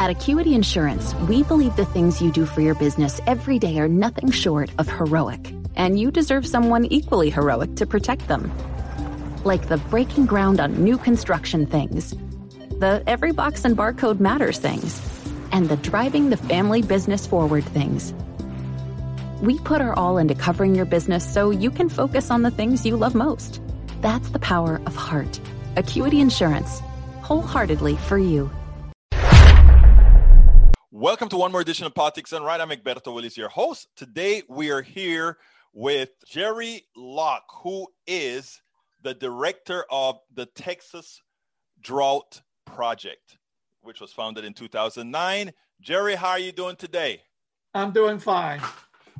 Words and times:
At 0.00 0.08
Acuity 0.08 0.54
Insurance, 0.54 1.14
we 1.28 1.42
believe 1.42 1.76
the 1.76 1.84
things 1.84 2.22
you 2.22 2.32
do 2.32 2.46
for 2.46 2.62
your 2.62 2.74
business 2.74 3.20
every 3.26 3.58
day 3.58 3.78
are 3.80 3.86
nothing 3.86 4.30
short 4.30 4.70
of 4.78 4.88
heroic, 4.88 5.54
and 5.76 6.00
you 6.00 6.10
deserve 6.10 6.46
someone 6.46 6.86
equally 6.86 7.28
heroic 7.28 7.76
to 7.76 7.84
protect 7.84 8.26
them. 8.26 8.50
Like 9.44 9.68
the 9.68 9.76
breaking 9.76 10.24
ground 10.24 10.58
on 10.58 10.82
new 10.82 10.96
construction 10.96 11.66
things, 11.66 12.12
the 12.78 13.02
every 13.06 13.32
box 13.32 13.66
and 13.66 13.76
barcode 13.76 14.20
matters 14.20 14.58
things, 14.58 14.98
and 15.52 15.68
the 15.68 15.76
driving 15.76 16.30
the 16.30 16.38
family 16.38 16.80
business 16.80 17.26
forward 17.26 17.64
things. 17.64 18.14
We 19.42 19.58
put 19.58 19.82
our 19.82 19.92
all 19.92 20.16
into 20.16 20.34
covering 20.34 20.74
your 20.74 20.86
business 20.86 21.30
so 21.30 21.50
you 21.50 21.70
can 21.70 21.90
focus 21.90 22.30
on 22.30 22.40
the 22.40 22.50
things 22.50 22.86
you 22.86 22.96
love 22.96 23.14
most. 23.14 23.60
That's 24.00 24.30
the 24.30 24.38
power 24.38 24.80
of 24.86 24.96
heart. 24.96 25.38
Acuity 25.76 26.20
Insurance, 26.22 26.80
wholeheartedly 27.20 27.96
for 27.96 28.16
you. 28.16 28.50
Welcome 31.00 31.30
to 31.30 31.38
one 31.38 31.50
more 31.50 31.62
edition 31.62 31.86
of 31.86 31.94
Politics 31.94 32.28
Done 32.28 32.42
Right. 32.42 32.60
I'm 32.60 32.68
Egberto 32.68 33.14
Willies, 33.14 33.34
your 33.34 33.48
host. 33.48 33.88
Today 33.96 34.42
we 34.50 34.70
are 34.70 34.82
here 34.82 35.38
with 35.72 36.10
Jerry 36.26 36.82
Locke, 36.94 37.50
who 37.62 37.86
is 38.06 38.60
the 39.00 39.14
director 39.14 39.86
of 39.90 40.18
the 40.34 40.44
Texas 40.44 41.22
Drought 41.80 42.42
Project, 42.66 43.38
which 43.80 43.98
was 43.98 44.12
founded 44.12 44.44
in 44.44 44.52
2009. 44.52 45.54
Jerry, 45.80 46.16
how 46.16 46.32
are 46.32 46.38
you 46.38 46.52
doing 46.52 46.76
today? 46.76 47.22
I'm 47.72 47.92
doing 47.92 48.18
fine. 48.18 48.60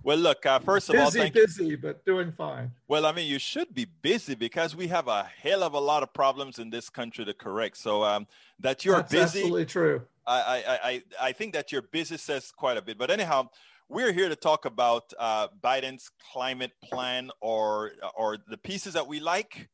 Well, 0.02 0.18
look, 0.18 0.44
uh, 0.44 0.58
first 0.58 0.90
of 0.90 0.96
busy, 0.96 1.02
all, 1.02 1.10
thank 1.10 1.32
busy, 1.32 1.64
you. 1.64 1.78
but 1.78 2.04
doing 2.04 2.32
fine. 2.32 2.72
Well, 2.88 3.06
I 3.06 3.12
mean, 3.12 3.26
you 3.26 3.38
should 3.38 3.74
be 3.74 3.86
busy 4.02 4.34
because 4.34 4.76
we 4.76 4.88
have 4.88 5.08
a 5.08 5.24
hell 5.24 5.62
of 5.62 5.72
a 5.72 5.80
lot 5.80 6.02
of 6.02 6.12
problems 6.12 6.58
in 6.58 6.68
this 6.68 6.90
country 6.90 7.24
to 7.24 7.32
correct. 7.32 7.78
So 7.78 8.04
um, 8.04 8.26
that 8.58 8.84
you're 8.84 8.96
That's 8.96 9.12
busy, 9.12 9.38
absolutely 9.38 9.64
true. 9.64 10.02
I, 10.30 10.78
I, 10.82 11.02
I, 11.20 11.32
think 11.32 11.52
that 11.54 11.72
your 11.72 11.82
business 11.82 12.22
says 12.22 12.52
quite 12.56 12.76
a 12.76 12.82
bit. 12.82 12.98
But 12.98 13.10
anyhow, 13.10 13.48
we're 13.88 14.12
here 14.12 14.28
to 14.28 14.36
talk 14.36 14.64
about 14.64 15.12
uh, 15.18 15.48
Biden's 15.62 16.10
climate 16.32 16.72
plan, 16.82 17.30
or 17.40 17.92
or 18.16 18.38
the 18.48 18.58
pieces 18.58 18.94
that 18.94 19.06
we 19.06 19.20
like, 19.20 19.68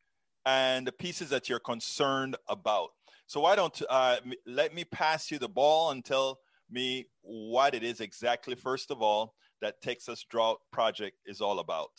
and 0.46 0.86
the 0.86 0.92
pieces 0.92 1.28
that 1.30 1.48
you're 1.48 1.60
concerned 1.60 2.36
about. 2.48 2.90
So 3.26 3.40
why 3.40 3.56
don't 3.56 3.82
uh, 3.90 4.16
let 4.46 4.74
me 4.74 4.84
pass 4.84 5.30
you 5.30 5.38
the 5.38 5.48
ball 5.48 5.90
and 5.90 6.04
tell 6.04 6.38
me 6.70 7.06
what 7.22 7.74
it 7.74 7.82
is 7.82 8.00
exactly, 8.00 8.54
first 8.54 8.90
of 8.90 9.02
all, 9.02 9.34
that 9.60 9.80
Texas 9.82 10.24
Drought 10.28 10.58
Project 10.72 11.18
is 11.26 11.40
all 11.40 11.58
about. 11.58 11.90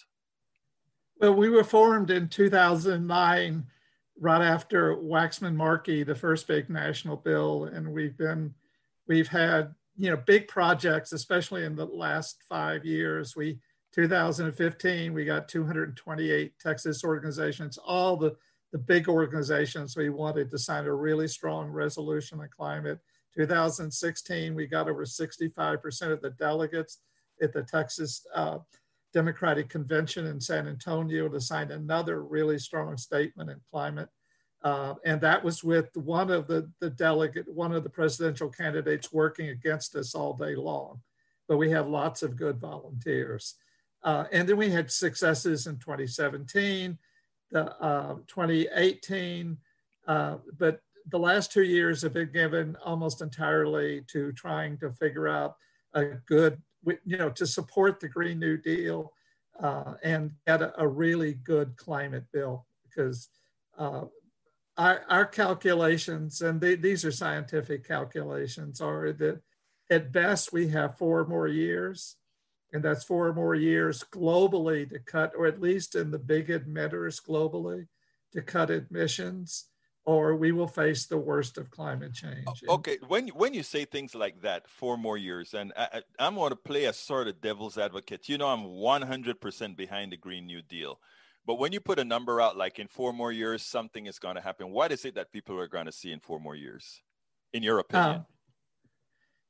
Well, 1.19 1.33
we 1.33 1.49
were 1.49 1.63
formed 1.63 2.11
in 2.11 2.29
2009, 2.29 3.65
right 4.19 4.41
after 4.41 4.95
Waxman 4.95 5.55
Markey, 5.55 6.03
the 6.03 6.15
first 6.15 6.47
big 6.47 6.69
national 6.69 7.17
bill, 7.17 7.65
and 7.65 7.91
we've 7.91 8.17
been, 8.17 8.53
we've 9.07 9.27
had 9.27 9.73
you 9.97 10.09
know 10.09 10.17
big 10.17 10.47
projects, 10.47 11.11
especially 11.11 11.65
in 11.65 11.75
the 11.75 11.85
last 11.85 12.43
five 12.47 12.85
years. 12.85 13.35
We 13.35 13.59
2015 13.93 15.13
we 15.13 15.25
got 15.25 15.47
228 15.47 16.53
Texas 16.59 17.03
organizations, 17.03 17.77
all 17.77 18.15
the 18.17 18.35
the 18.73 18.77
big 18.77 19.07
organizations 19.07 19.95
we 19.95 20.09
wanted 20.09 20.51
to 20.51 20.57
sign 20.57 20.85
a 20.85 20.93
really 20.93 21.27
strong 21.27 21.69
resolution 21.69 22.39
on 22.39 22.49
climate. 22.55 22.99
2016 23.35 24.53
we 24.55 24.67
got 24.67 24.89
over 24.89 25.05
65% 25.05 26.11
of 26.11 26.21
the 26.21 26.31
delegates 26.31 26.99
at 27.41 27.53
the 27.53 27.63
Texas 27.63 28.25
uh, 28.35 28.57
Democratic 29.13 29.69
Convention 29.69 30.27
in 30.27 30.39
San 30.41 30.67
Antonio 30.67 31.29
to 31.29 31.39
sign 31.39 31.71
another 31.71 32.23
really 32.23 32.59
strong 32.59 32.97
statement 32.97 33.49
in 33.49 33.59
climate. 33.71 34.09
Uh, 34.67 34.95
and 35.05 35.21
that 35.21 35.41
was 35.41 35.63
with 35.63 35.95
one 35.95 36.29
of 36.29 36.45
the, 36.45 36.69
the 36.81 36.89
delegate, 36.89 37.47
one 37.47 37.71
of 37.71 37.83
the 37.83 37.89
presidential 37.89 38.49
candidates 38.49 39.13
working 39.13 39.47
against 39.47 39.95
us 39.95 40.13
all 40.13 40.33
day 40.33 40.55
long. 40.55 40.99
But 41.47 41.55
we 41.55 41.71
had 41.71 41.87
lots 41.87 42.21
of 42.21 42.35
good 42.35 42.59
volunteers. 42.59 43.55
Uh, 44.03 44.25
and 44.33 44.49
then 44.49 44.57
we 44.57 44.69
had 44.69 44.91
successes 44.91 45.67
in 45.67 45.77
2017, 45.77 46.97
the, 47.49 47.81
uh, 47.81 48.15
2018, 48.27 49.57
uh, 50.05 50.35
but 50.57 50.81
the 51.09 51.19
last 51.19 51.53
two 51.53 51.63
years 51.63 52.01
have 52.01 52.13
been 52.13 52.33
given 52.33 52.75
almost 52.83 53.21
entirely 53.21 54.03
to 54.11 54.33
trying 54.33 54.77
to 54.79 54.91
figure 54.91 55.29
out 55.29 55.55
a 55.93 56.03
good 56.25 56.61
you 56.83 57.17
know, 57.17 57.29
to 57.29 57.47
support 57.47 58.01
the 58.01 58.09
Green 58.09 58.37
New 58.37 58.57
Deal 58.57 59.13
uh, 59.61 59.93
and 60.03 60.31
get 60.45 60.61
a, 60.61 60.73
a, 60.81 60.87
really 60.87 61.33
good 61.33 61.75
climate 61.77 62.25
bill 62.31 62.65
because 62.83 63.29
uh, 63.77 64.03
our, 64.77 65.01
our, 65.09 65.25
calculations, 65.25 66.41
and 66.41 66.61
they, 66.61 66.75
these 66.75 67.03
are 67.03 67.11
scientific 67.11 67.87
calculations, 67.87 68.79
are 68.81 69.11
that 69.13 69.41
at 69.89 70.11
best 70.11 70.53
we 70.53 70.67
have 70.69 70.97
four 70.97 71.25
more 71.25 71.47
years, 71.47 72.15
and 72.73 72.83
that's 72.83 73.03
four 73.03 73.33
more 73.33 73.55
years 73.55 74.03
globally 74.11 74.87
to 74.89 74.99
cut, 74.99 75.33
or 75.37 75.47
at 75.47 75.61
least 75.61 75.95
in 75.95 76.11
the 76.11 76.19
big 76.19 76.47
emitters 76.47 77.21
globally, 77.21 77.87
to 78.33 78.41
cut 78.41 78.69
emissions 78.69 79.65
or 80.07 80.37
we 80.37 80.53
will 80.53 80.67
face 80.67 81.05
the 81.05 81.17
worst 81.17 81.57
of 81.57 81.69
climate 81.69 82.13
change. 82.13 82.47
Okay, 82.69 82.97
when 83.09 83.27
when 83.29 83.53
you 83.53 83.61
say 83.61 83.83
things 83.83 84.15
like 84.15 84.41
that, 84.41 84.67
four 84.69 84.97
more 84.97 85.17
years, 85.17 85.53
and 85.53 85.73
I, 85.75 86.01
am 86.17 86.35
going 86.35 86.51
to 86.51 86.55
play 86.55 86.85
a 86.85 86.93
sort 86.93 87.27
of 87.27 87.41
devil's 87.41 87.77
advocate. 87.77 88.29
You 88.29 88.37
know, 88.37 88.47
I'm 88.47 88.63
100% 88.63 89.75
behind 89.75 90.13
the 90.13 90.17
Green 90.17 90.47
New 90.47 90.61
Deal, 90.61 91.01
but 91.47 91.57
when 91.57 91.71
you 91.71 91.79
put 91.79 91.97
a 91.97 92.03
number 92.03 92.41
out 92.41 92.57
like 92.57 92.77
in 92.77 92.87
four 92.87 93.13
more 93.13 93.31
years, 93.31 93.63
something 93.63 94.05
is 94.05 94.19
going 94.19 94.35
to 94.35 94.41
happen. 94.41 94.69
What 94.69 94.91
is 94.91 95.05
it 95.05 95.15
that 95.15 95.31
people 95.31 95.59
are 95.59 95.67
going 95.67 95.85
to 95.85 95.91
see 95.91 96.11
in 96.11 96.19
four 96.19 96.39
more 96.39 96.55
years, 96.55 97.01
in 97.53 97.63
your 97.63 97.79
opinion? 97.79 98.25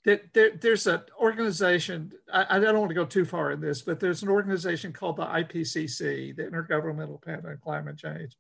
Uh, 0.06 0.18
there, 0.34 0.52
there's 0.62 0.88
an 0.88 1.02
organization, 1.20 2.14
I, 2.32 2.46
I, 2.58 2.60
don't 2.60 2.80
want 2.80 2.92
to 2.92 2.96
go 2.96 3.04
too 3.04 3.26
far 3.26 3.52
in 3.52 3.60
this, 3.60 3.82
but 3.82 4.00
there's 4.00 4.24
an 4.24 4.30
organization 4.30 4.94
called 4.94 5.18
the 5.18 5.26
IPCC, 5.26 6.34
the 6.34 6.44
Intergovernmental 6.44 7.22
Panel 7.22 7.50
on 7.50 7.58
Climate 7.58 7.98
Change 7.98 8.38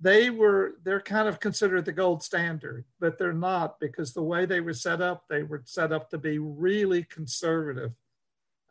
they 0.00 0.30
were 0.30 0.76
they're 0.82 1.00
kind 1.00 1.28
of 1.28 1.40
considered 1.40 1.84
the 1.84 1.92
gold 1.92 2.22
standard 2.22 2.84
but 2.98 3.18
they're 3.18 3.32
not 3.32 3.78
because 3.80 4.12
the 4.12 4.22
way 4.22 4.46
they 4.46 4.60
were 4.60 4.72
set 4.72 5.00
up 5.00 5.24
they 5.28 5.42
were 5.42 5.62
set 5.66 5.92
up 5.92 6.08
to 6.08 6.18
be 6.18 6.38
really 6.38 7.04
conservative 7.04 7.92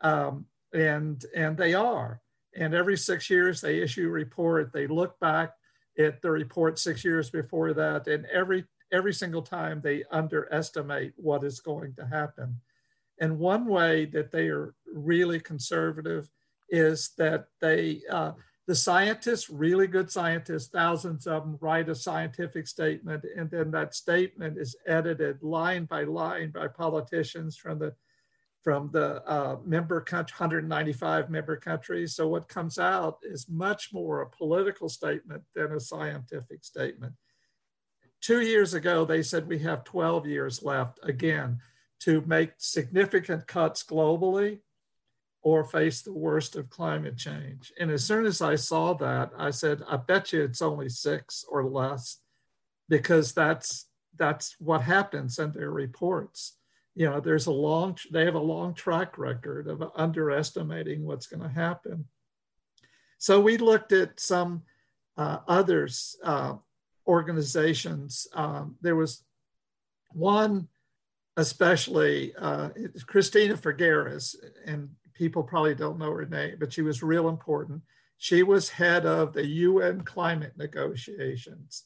um, 0.00 0.44
and 0.72 1.24
and 1.34 1.56
they 1.56 1.72
are 1.72 2.20
and 2.56 2.74
every 2.74 2.96
six 2.96 3.30
years 3.30 3.60
they 3.60 3.78
issue 3.78 4.06
a 4.06 4.10
report. 4.10 4.72
They 4.72 4.86
look 4.86 5.18
back 5.20 5.52
at 5.98 6.22
the 6.22 6.30
report 6.30 6.78
six 6.78 7.04
years 7.04 7.30
before 7.30 7.72
that 7.74 8.06
and 8.06 8.26
every 8.26 8.64
every 8.92 9.12
single 9.12 9.42
time 9.42 9.80
they 9.80 10.02
underestimate 10.10 11.12
what 11.16 11.44
is 11.44 11.60
going 11.60 11.94
to 11.94 12.06
happen. 12.06 12.56
And 13.20 13.38
one 13.38 13.66
way 13.66 14.06
that 14.06 14.32
they 14.32 14.48
are 14.48 14.74
really 14.92 15.38
conservative 15.38 16.28
is 16.70 17.10
that 17.18 17.46
they 17.60 18.02
uh, 18.10 18.32
the 18.66 18.74
scientists, 18.74 19.50
really 19.50 19.88
good 19.88 20.12
scientists, 20.12 20.68
thousands 20.68 21.26
of 21.26 21.42
them, 21.42 21.58
write 21.60 21.88
a 21.88 21.94
scientific 21.94 22.68
statement, 22.68 23.24
and 23.36 23.50
then 23.50 23.72
that 23.72 23.94
statement 23.96 24.58
is 24.58 24.76
edited 24.86 25.42
line 25.42 25.86
by 25.86 26.04
line 26.04 26.52
by 26.52 26.68
politicians 26.68 27.56
from 27.56 27.80
the 27.80 27.92
from 28.62 28.90
the 28.92 29.22
uh, 29.26 29.56
member 29.64 30.00
country, 30.00 30.34
195 30.38 31.30
member 31.30 31.56
countries. 31.56 32.14
So 32.14 32.28
what 32.28 32.48
comes 32.48 32.78
out 32.78 33.18
is 33.22 33.48
much 33.48 33.90
more 33.92 34.20
a 34.20 34.28
political 34.28 34.88
statement 34.88 35.42
than 35.54 35.72
a 35.72 35.80
scientific 35.80 36.64
statement. 36.64 37.14
Two 38.20 38.42
years 38.42 38.74
ago, 38.74 39.04
they 39.04 39.22
said 39.22 39.48
we 39.48 39.60
have 39.60 39.84
12 39.84 40.26
years 40.26 40.62
left 40.62 40.98
again 41.02 41.60
to 42.00 42.22
make 42.26 42.52
significant 42.58 43.46
cuts 43.46 43.82
globally 43.82 44.58
or 45.42 45.64
face 45.64 46.02
the 46.02 46.12
worst 46.12 46.54
of 46.56 46.68
climate 46.68 47.16
change. 47.16 47.72
And 47.80 47.90
as 47.90 48.04
soon 48.04 48.26
as 48.26 48.42
I 48.42 48.56
saw 48.56 48.92
that, 48.94 49.30
I 49.38 49.50
said, 49.50 49.82
I 49.88 49.96
bet 49.96 50.32
you 50.32 50.42
it's 50.42 50.60
only 50.60 50.90
six 50.90 51.44
or 51.48 51.64
less, 51.64 52.18
because 52.88 53.32
that's 53.32 53.86
that's 54.16 54.56
what 54.58 54.82
happens 54.82 55.38
in 55.38 55.52
their 55.52 55.70
reports. 55.70 56.56
You 56.94 57.08
know, 57.08 57.20
there's 57.20 57.46
a 57.46 57.52
long 57.52 57.96
they 58.10 58.24
have 58.24 58.34
a 58.34 58.40
long 58.40 58.74
track 58.74 59.16
record 59.18 59.68
of 59.68 59.82
underestimating 59.94 61.04
what's 61.04 61.26
going 61.26 61.42
to 61.42 61.48
happen. 61.48 62.06
So 63.18 63.40
we 63.40 63.58
looked 63.58 63.92
at 63.92 64.18
some 64.18 64.62
uh, 65.16 65.38
others 65.46 66.16
uh, 66.24 66.54
organizations. 67.06 68.26
Um, 68.34 68.76
there 68.80 68.96
was 68.96 69.22
one 70.12 70.68
especially 71.36 72.34
uh, 72.36 72.70
Christiana 73.06 73.56
Figueres, 73.56 74.36
and 74.66 74.90
people 75.14 75.42
probably 75.42 75.74
don't 75.74 75.98
know 75.98 76.12
her 76.12 76.26
name, 76.26 76.56
but 76.58 76.72
she 76.72 76.82
was 76.82 77.02
real 77.02 77.28
important. 77.28 77.82
She 78.18 78.42
was 78.42 78.68
head 78.68 79.06
of 79.06 79.32
the 79.32 79.46
UN 79.46 80.02
climate 80.02 80.52
negotiations. 80.56 81.84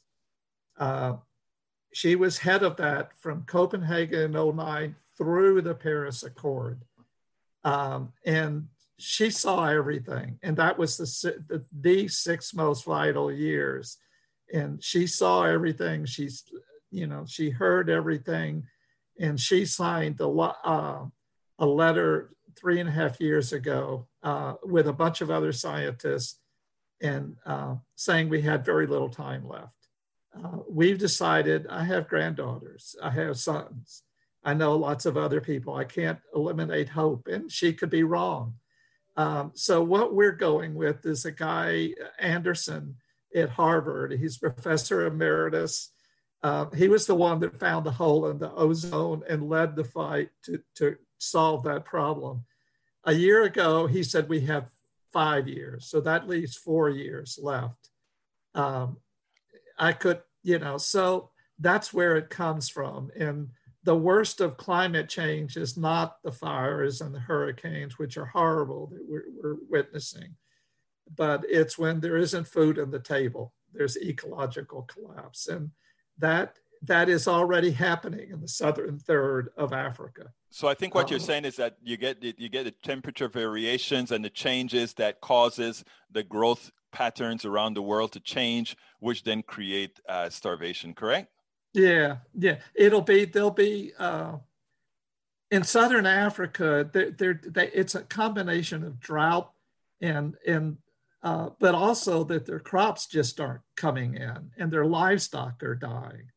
She 1.95 2.17
was 2.17 2.39
head 2.39 2.65
of 2.65 2.77
that 2.79 3.17
from 3.17 3.45
Copenhagen 3.45 4.35
in 4.37 4.57
09 4.57 4.97
through 5.17 5.63
the 5.63 5.77
Paris 5.77 6.25
Accord. 6.25 6.83
Um, 7.63 8.13
and 8.27 8.67
she 8.99 9.31
saw 9.31 9.67
everything. 9.67 10.41
And 10.43 10.57
that 10.57 10.77
was 10.77 10.97
the, 10.97 11.05
the, 11.47 11.65
the 11.73 12.09
six 12.09 12.53
most 12.53 12.85
vital 12.85 13.31
years. 13.31 13.99
And 14.53 14.83
she 14.83 15.07
saw 15.07 15.45
everything. 15.45 16.05
She's, 16.05 16.43
you 16.91 17.07
know, 17.07 17.27
she 17.29 17.51
heard 17.51 17.89
everything. 17.89 18.67
And 19.21 19.39
she 19.39 19.65
signed 19.65 20.21
a, 20.21 20.29
uh, 20.29 21.07
a 21.61 21.67
letter 21.67 22.35
three 22.57 22.81
and 22.81 22.89
a 22.89 22.93
half 22.93 23.21
years 23.21 23.53
ago 23.53 24.09
uh, 24.25 24.55
with 24.65 24.89
a 24.89 24.93
bunch 24.93 25.21
of 25.21 25.31
other 25.31 25.53
scientists 25.53 26.41
and 27.01 27.37
uh, 27.47 27.77
saying 27.95 28.29
we 28.29 28.43
had 28.43 28.65
very 28.65 28.89
little 28.89 29.09
time 29.09 29.47
left. 29.49 29.84
Uh, 30.37 30.59
we've 30.69 30.99
decided 30.99 31.67
I 31.69 31.85
have 31.85 32.09
granddaughters, 32.09 32.97
I 33.03 33.11
have 33.11 33.39
sons, 33.39 34.03
I 34.45 34.55
know 34.55 34.77
lots 34.77 35.07
of 35.07 35.17
other 35.17 35.41
people. 35.41 35.75
I 35.75 35.85
can't 35.85 36.19
eliminate 36.35 36.89
hope, 36.89 37.29
and 37.29 37.51
she 37.51 37.73
could 37.73 37.91
be 37.91 38.03
wrong. 38.03 38.55
Um, 39.17 39.53
so, 39.55 39.83
what 39.83 40.15
we're 40.15 40.33
going 40.33 40.75
with 40.75 41.07
is 41.07 41.25
a 41.25 41.33
guy, 41.33 41.95
Anderson 42.19 42.97
at 43.35 43.49
Harvard. 43.49 44.13
He's 44.13 44.39
professor 44.39 45.07
emeritus. 45.07 45.93
Uh, 46.43 46.67
he 46.71 46.89
was 46.89 47.07
the 47.07 47.15
one 47.15 47.41
that 47.41 47.59
found 47.59 47.87
the 47.87 47.91
hole 47.91 48.29
in 48.29 48.39
the 48.39 48.53
ozone 48.53 49.23
and 49.29 49.49
led 49.49 49.75
the 49.75 49.85
fight 49.85 50.29
to, 50.45 50.61
to 50.75 50.97
solve 51.19 51.65
that 51.65 51.87
problem. 51.87 52.45
A 53.05 53.13
year 53.13 53.45
ago, 53.45 53.87
he 53.87 54.03
said 54.03 54.29
we 54.29 54.41
have 54.41 54.69
five 55.11 55.49
years, 55.49 55.87
so 55.87 56.01
that 56.01 56.29
leaves 56.29 56.57
four 56.57 56.91
years 56.91 57.39
left. 57.43 57.89
Um, 58.55 58.99
I 59.79 59.93
could, 59.93 60.23
you 60.43 60.59
know, 60.59 60.79
so 60.79 61.31
that's 61.59 61.93
where 61.93 62.17
it 62.17 62.31
comes 62.31 62.69
from. 62.69 63.11
And 63.17 63.49
the 63.85 63.97
worst 63.97 64.41
of 64.41 64.57
climate 64.57 65.09
change 65.09 65.57
is 65.57 65.77
not 65.77 66.17
the 66.23 66.33
fires 66.33 67.01
and 67.01 67.15
the 67.15 67.21
hurricanes, 67.21 67.99
which 67.99 68.17
are 68.17 68.27
horrible 68.27 68.87
that 68.89 69.05
we're, 69.07 69.25
we're 69.41 69.57
witnessing, 69.69 70.37
but 71.15 71.45
it's 71.49 71.79
when 71.79 72.01
there 72.01 72.17
isn't 72.17 72.49
food 72.49 72.79
on 72.79 72.91
the 72.91 72.99
table. 72.99 73.53
There's 73.73 73.97
ecological 73.99 74.83
collapse, 74.83 75.49
and 75.49 75.71
that 76.19 76.57
that 76.83 77.09
is 77.09 77.27
already 77.27 77.71
happening 77.71 78.31
in 78.31 78.41
the 78.41 78.49
southern 78.49 78.99
third 78.99 79.51
of 79.57 79.73
Africa. 79.73 80.33
So 80.51 80.69
I 80.69 80.75
think 80.75 80.95
what 80.95 81.11
you're 81.11 81.19
uh-huh. 81.19 81.27
saying 81.27 81.45
is 81.45 81.57
that 81.57 81.77
you 81.83 81.97
get 81.97 82.23
you 82.23 82.49
get 82.49 82.65
the 82.65 82.71
temperature 82.71 83.29
variations 83.29 84.13
and 84.13 84.25
the 84.25 84.31
changes 84.31 84.95
that 84.95 85.21
causes 85.21 85.85
the 86.11 86.23
growth 86.23 86.71
patterns 86.95 87.45
around 87.45 87.75
the 87.75 87.83
world 87.83 88.13
to 88.13 88.21
change, 88.21 88.77
which 89.01 89.25
then 89.25 89.43
create 89.43 90.01
uh, 90.09 90.31
starvation. 90.31 90.95
Correct? 90.95 91.29
Yeah, 91.75 92.19
yeah. 92.39 92.59
It'll 92.75 93.03
be 93.03 93.27
there'll 93.27 93.51
be 93.51 93.93
uh, 93.99 94.37
in 95.51 95.65
southern 95.65 96.07
Africa. 96.07 96.89
They're, 96.91 97.11
they're, 97.11 97.41
they, 97.45 97.69
it's 97.73 97.97
a 97.97 98.03
combination 98.03 98.85
of 98.85 99.01
drought 99.01 99.53
and 100.01 100.37
and 100.47 100.79
uh, 101.23 101.51
but 101.59 101.75
also 101.75 102.23
that 102.25 102.47
their 102.47 102.61
crops 102.61 103.07
just 103.07 103.41
aren't 103.41 103.63
coming 103.77 104.15
in 104.15 104.51
and 104.59 104.71
their 104.71 104.87
livestock 104.87 105.63
are 105.63 105.75
dying, 105.75 106.31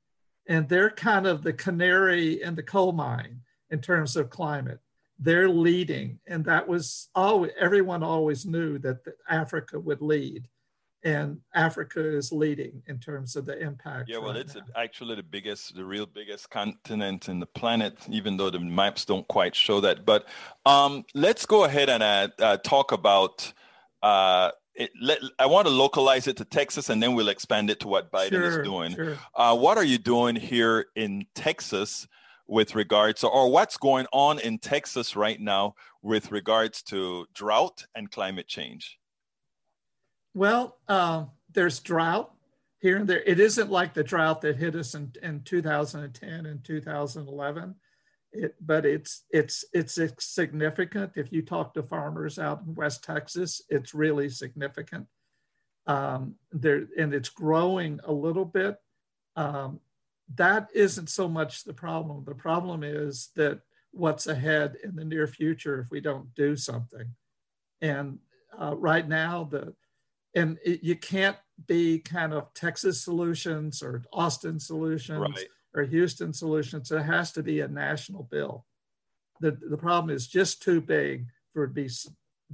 and 0.48 0.68
they're 0.68 0.90
kind 0.90 1.28
of 1.28 1.44
the 1.44 1.54
canary 1.54 2.42
in 2.42 2.56
the 2.56 2.64
coal 2.64 2.92
mine 2.92 3.42
in 3.70 3.80
terms 3.80 4.16
of 4.16 4.30
climate. 4.30 4.80
They're 5.20 5.50
leading, 5.50 6.20
and 6.28 6.46
that 6.46 6.68
was 6.68 7.10
always 7.16 7.52
everyone 7.60 8.04
always 8.04 8.46
knew 8.46 8.78
that 8.80 9.00
Africa 9.28 9.80
would 9.80 10.02
lead 10.02 10.48
and 11.04 11.40
Africa 11.54 12.02
is 12.06 12.32
leading 12.32 12.82
in 12.88 13.00
terms 13.00 13.36
of 13.36 13.46
the 13.46 13.58
impact. 13.60 14.10
Yeah, 14.10 14.18
well, 14.18 14.34
right 14.34 14.42
it's 14.42 14.56
now. 14.56 14.62
actually 14.76 15.16
the 15.16 15.24
biggest, 15.24 15.76
the 15.76 15.86
real 15.86 16.06
biggest 16.06 16.50
continent 16.50 17.30
in 17.30 17.40
the 17.40 17.46
planet, 17.46 17.98
even 18.10 18.36
though 18.38 18.50
the 18.50 18.60
maps 18.60 19.06
don't 19.06 19.28
quite 19.28 19.56
show 19.56 19.80
that. 19.82 20.06
But 20.06 20.28
um, 20.66 21.06
let's 21.14 21.46
go 21.46 21.64
ahead 21.66 21.90
and 21.90 22.04
uh, 22.04 22.28
uh, 22.40 22.58
talk 22.58 22.92
about. 22.92 23.52
Uh, 24.02 24.52
it, 24.76 24.92
let, 25.02 25.20
I 25.40 25.48
want 25.48 25.68
to 25.68 25.74
localize 25.74 26.28
it 26.28 26.38
to 26.38 26.46
Texas, 26.46 26.90
and 26.90 27.02
then 27.02 27.16
we'll 27.16 27.30
expand 27.30 27.70
it 27.70 27.80
to 27.80 27.88
what 27.88 28.12
Biden 28.12 28.30
sure, 28.30 28.60
is 28.62 28.68
doing. 28.68 28.94
Sure. 28.94 29.18
Uh, 29.34 29.56
what 29.56 29.78
are 29.78 29.84
you 29.84 29.98
doing 29.98 30.36
here 30.36 30.88
in 30.96 31.26
Texas 31.34 32.08
with 32.48 32.76
regards, 32.76 33.24
or 33.24 33.52
what's 33.52 33.78
going 33.78 34.06
on 34.12 34.40
in 34.40 34.58
Texas 34.60 35.16
right 35.16 35.40
now 35.40 35.76
with 36.02 36.32
regards 36.32 36.82
to 36.84 37.26
drought 37.34 37.86
and 37.96 38.10
climate 38.12 38.48
change? 38.48 38.98
Well, 40.34 40.78
uh, 40.88 41.26
there's 41.54 41.80
drought 41.80 42.32
here 42.80 42.98
and 42.98 43.08
there. 43.08 43.24
It 43.24 43.40
isn't 43.40 43.72
like 43.72 43.94
the 43.94 44.04
drought 44.04 44.42
that 44.42 44.58
hit 44.58 44.76
us 44.76 44.94
in, 44.94 45.12
in 45.24 45.42
2010 45.42 46.46
and 46.46 46.64
2011. 46.64 47.76
It, 48.34 48.56
but 48.62 48.86
it's 48.86 49.24
it's 49.32 49.66
it's 49.74 49.98
significant. 50.20 51.14
If 51.16 51.32
you 51.32 51.42
talk 51.42 51.74
to 51.74 51.84
farmers 51.84 52.38
out 52.38 52.62
in 52.68 52.76
West 52.76 53.04
Texas, 53.04 53.62
it's 53.70 53.94
really 53.94 54.30
significant. 54.30 55.08
Um, 55.88 56.36
there 56.52 56.88
and 56.98 57.14
it's 57.14 57.30
growing 57.30 58.00
a 58.04 58.12
little 58.12 58.46
bit. 58.46 58.76
Um, 59.38 59.80
that 60.36 60.70
isn't 60.74 61.10
so 61.10 61.28
much 61.28 61.64
the 61.64 61.74
problem. 61.74 62.24
The 62.26 62.36
problem 62.36 62.84
is 62.84 63.30
that 63.36 63.62
what's 63.92 64.28
ahead 64.28 64.76
in 64.84 64.96
the 64.96 65.06
near 65.06 65.28
future 65.28 65.80
if 65.80 65.90
we 65.90 66.02
don't 66.02 66.34
do 66.36 66.56
something. 66.56 67.08
And 67.82 68.20
uh, 68.60 68.76
right 68.76 69.08
now, 69.08 69.46
the 69.46 69.74
and 70.36 70.58
it, 70.64 70.84
you 70.84 70.96
can't 70.96 71.38
be 71.66 72.00
kind 72.00 72.34
of 72.34 72.54
Texas 72.54 73.04
solutions 73.04 73.82
or 73.82 74.04
Austin 74.14 74.60
solutions 74.60 75.20
right. 75.20 75.48
or 75.74 75.84
Houston 75.84 76.32
solutions. 76.34 76.92
It 76.92 77.02
has 77.02 77.32
to 77.34 77.44
be 77.44 77.62
a 77.62 77.68
national 77.68 78.24
bill. 78.24 78.66
The, 79.40 79.58
the 79.70 79.78
problem 79.78 80.16
is 80.16 80.28
just 80.28 80.62
too 80.62 80.82
big 80.82 81.26
for 81.54 81.64
it 81.64 81.68
to 81.70 81.74
be, 81.74 81.90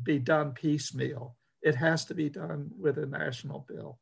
be 0.03 0.19
done 0.19 0.51
piecemeal. 0.51 1.35
It 1.61 1.75
has 1.75 2.05
to 2.05 2.13
be 2.13 2.29
done 2.29 2.71
with 2.79 2.97
a 2.97 3.05
national 3.05 3.65
bill. 3.67 3.99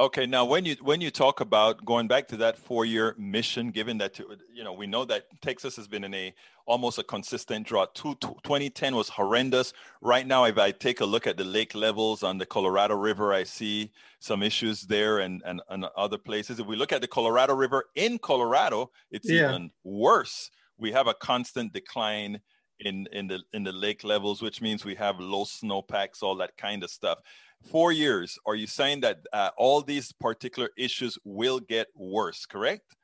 Okay, 0.00 0.24
now 0.24 0.46
when 0.46 0.64
you 0.64 0.76
when 0.80 1.02
you 1.02 1.10
talk 1.10 1.40
about 1.40 1.84
going 1.84 2.08
back 2.08 2.26
to 2.28 2.36
that 2.38 2.56
four-year 2.56 3.14
mission, 3.18 3.70
given 3.70 3.98
that 3.98 4.18
you 4.18 4.64
know 4.64 4.72
we 4.72 4.86
know 4.86 5.04
that 5.04 5.26
Texas 5.42 5.76
has 5.76 5.86
been 5.86 6.04
in 6.04 6.14
a 6.14 6.34
almost 6.64 6.98
a 6.98 7.02
consistent 7.02 7.66
drought. 7.66 7.94
2010 7.94 8.96
was 8.96 9.10
horrendous. 9.10 9.74
Right 10.00 10.26
now, 10.26 10.44
if 10.44 10.56
I 10.56 10.70
take 10.70 11.02
a 11.02 11.04
look 11.04 11.26
at 11.26 11.36
the 11.36 11.44
lake 11.44 11.74
levels 11.74 12.22
on 12.22 12.38
the 12.38 12.46
Colorado 12.46 12.94
River, 12.94 13.34
I 13.34 13.44
see 13.44 13.92
some 14.20 14.42
issues 14.42 14.80
there 14.80 15.18
and 15.18 15.42
and, 15.44 15.60
and 15.68 15.84
other 15.94 16.16
places. 16.16 16.60
If 16.60 16.66
we 16.66 16.76
look 16.76 16.92
at 16.92 17.02
the 17.02 17.06
Colorado 17.06 17.54
River 17.54 17.84
in 17.94 18.18
Colorado, 18.18 18.92
it's 19.10 19.28
yeah. 19.28 19.50
even 19.50 19.70
worse. 19.84 20.50
We 20.78 20.92
have 20.92 21.08
a 21.08 21.14
constant 21.14 21.74
decline 21.74 22.40
in 22.78 23.06
in 23.12 23.26
the 23.26 23.40
in 23.52 23.64
the 23.64 23.72
lake 23.72 24.02
levels, 24.02 24.40
which 24.40 24.62
means 24.62 24.82
we 24.82 24.94
have 24.94 25.20
low 25.20 25.44
snowpacks, 25.44 26.22
all 26.22 26.36
that 26.36 26.56
kind 26.56 26.82
of 26.82 26.88
stuff 26.88 27.18
four 27.64 27.92
years, 27.92 28.38
are 28.46 28.54
you 28.54 28.66
saying 28.66 29.00
that 29.00 29.20
uh, 29.32 29.50
all 29.56 29.82
these 29.82 30.12
particular 30.12 30.70
issues 30.76 31.18
will 31.24 31.60
get 31.60 31.88
worse, 31.94 32.46
correct? 32.46 32.96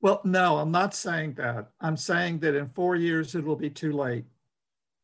Well, 0.00 0.20
no, 0.24 0.58
I'm 0.58 0.70
not 0.70 0.94
saying 0.94 1.34
that. 1.34 1.68
I'm 1.80 1.96
saying 1.96 2.40
that 2.40 2.54
in 2.54 2.68
four 2.68 2.96
years, 2.96 3.34
it 3.34 3.44
will 3.44 3.56
be 3.56 3.70
too 3.70 3.92
late. 3.92 4.24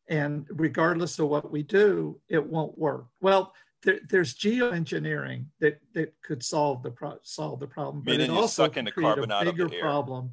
And 0.09 0.45
regardless 0.49 1.17
of 1.19 1.29
what 1.29 1.51
we 1.51 1.63
do, 1.63 2.19
it 2.29 2.45
won't 2.45 2.77
work. 2.77 3.07
Well, 3.21 3.53
there, 3.83 3.99
there's 4.09 4.33
geoengineering 4.35 5.45
that, 5.59 5.79
that 5.93 6.13
could 6.23 6.43
solve 6.43 6.83
the 6.83 6.91
pro- 6.91 7.19
solve 7.23 7.59
the 7.59 7.67
problem, 7.67 8.03
but 8.05 8.19
it 8.19 8.29
also 8.29 8.69
can 8.69 8.85
create 8.87 9.17
a 9.17 9.43
bigger 9.43 9.69
problem 9.69 10.31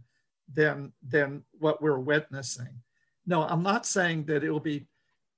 than 0.52 0.92
than 1.06 1.42
what 1.58 1.82
we're 1.82 1.98
witnessing. 1.98 2.68
No, 3.26 3.42
I'm 3.42 3.62
not 3.62 3.86
saying 3.86 4.24
that 4.24 4.44
it 4.44 4.50
will 4.50 4.60
be 4.60 4.86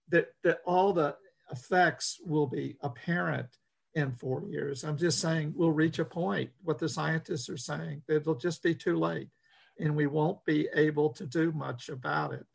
that 0.09 0.35
that 0.45 0.61
all 0.65 0.93
the 0.93 1.17
effects 1.53 2.19
will 2.25 2.47
be 2.47 2.77
apparent 2.81 3.49
in 3.95 4.13
four 4.13 4.43
years. 4.49 4.85
I'm 4.85 4.97
just 4.97 5.21
saying 5.21 5.53
we'll 5.55 5.71
reach 5.71 5.99
a 5.99 6.05
point, 6.05 6.51
what 6.63 6.79
the 6.79 6.89
scientists 6.89 7.49
are 7.49 7.59
saying, 7.59 8.03
that 8.07 8.17
it'll 8.17 8.35
just 8.35 8.63
be 8.63 8.75
too 8.75 8.97
late 8.97 9.29
and 9.79 9.95
we 9.95 10.07
won't 10.07 10.45
be 10.45 10.69
able 10.75 11.11
to 11.11 11.27
do 11.27 11.53
much 11.53 11.89
about 11.89 12.33
it 12.33 12.47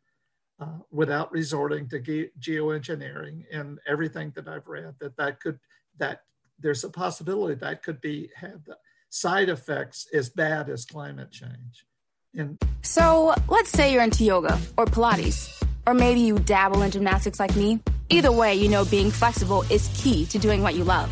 uh, 0.60 0.78
without 0.90 1.30
resorting 1.32 1.88
to 1.88 2.00
ge- 2.00 2.32
geoengineering 2.40 3.44
and 3.52 3.78
everything 3.86 4.32
that 4.34 4.48
I've 4.48 4.66
read 4.66 4.94
that 5.00 5.16
that 5.16 5.40
could, 5.40 5.58
that 5.98 6.22
there's 6.58 6.84
a 6.84 6.90
possibility 6.90 7.54
that 7.54 7.82
could 7.82 8.00
be 8.00 8.30
have 8.36 8.64
the 8.64 8.76
side 9.10 9.48
effects 9.48 10.06
as 10.12 10.28
bad 10.28 10.68
as 10.68 10.84
climate 10.84 11.30
change. 11.30 11.86
And 12.34 12.58
so 12.82 13.34
let's 13.48 13.70
say 13.70 13.92
you're 13.92 14.02
into 14.02 14.24
yoga 14.24 14.58
or 14.76 14.86
Pilates, 14.86 15.62
or 15.86 15.94
maybe 15.94 16.20
you 16.20 16.38
dabble 16.38 16.82
in 16.82 16.90
gymnastics 16.90 17.40
like 17.40 17.54
me. 17.56 17.80
Either 18.10 18.32
way, 18.32 18.54
you 18.54 18.68
know 18.68 18.84
being 18.84 19.10
flexible 19.10 19.62
is 19.70 19.90
key 19.94 20.26
to 20.26 20.38
doing 20.38 20.62
what 20.62 20.74
you 20.74 20.84
love. 20.84 21.08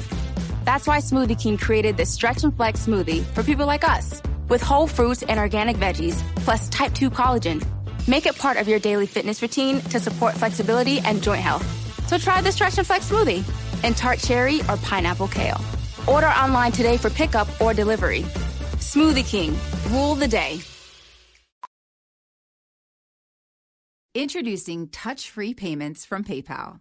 That's 0.65 0.87
why 0.87 0.99
Smoothie 0.99 1.41
King 1.41 1.57
created 1.57 1.97
this 1.97 2.12
Stretch 2.12 2.43
and 2.43 2.55
Flex 2.55 2.87
smoothie 2.87 3.25
for 3.35 3.43
people 3.43 3.67
like 3.67 3.85
us. 3.85 4.23
With 4.49 4.62
whole 4.62 4.87
fruits 4.87 5.23
and 5.23 5.38
organic 5.38 5.76
veggies, 5.76 6.21
plus 6.45 6.69
type 6.69 6.95
2 6.95 7.11
collagen, 7.11 7.65
Make 8.09 8.26
it 8.26 8.38
part 8.38 8.57
of 8.57 8.69
your 8.69 8.79
daily 8.79 9.07
fitness 9.07 9.43
routine 9.43 9.81
to 9.91 9.99
support 9.99 10.35
flexibility 10.35 11.00
and 11.00 11.23
joint 11.23 11.41
health. 11.43 11.65
So 12.07 12.19
try 12.19 12.41
the 12.41 12.53
Stretch 12.53 12.79
and 12.79 12.87
Flex 12.87 13.11
smoothie 13.11 13.45
in 13.85 13.95
tart 13.95 14.21
cherry 14.21 14.61
or 14.69 14.76
pineapple 14.76 15.29
kale. 15.29 15.61
Order 16.07 16.29
online 16.29 16.71
today 16.71 16.97
for 16.97 17.11
pickup 17.11 17.49
or 17.61 17.75
delivery. 17.75 18.23
Smoothie 18.79 19.29
King, 19.29 19.57
rule 19.91 20.15
the 20.15 20.29
day. 20.29 20.61
Introducing 24.15 24.88
touch 24.88 25.29
free 25.29 25.53
payments 25.53 26.07
from 26.07 26.25
PayPal, 26.25 26.81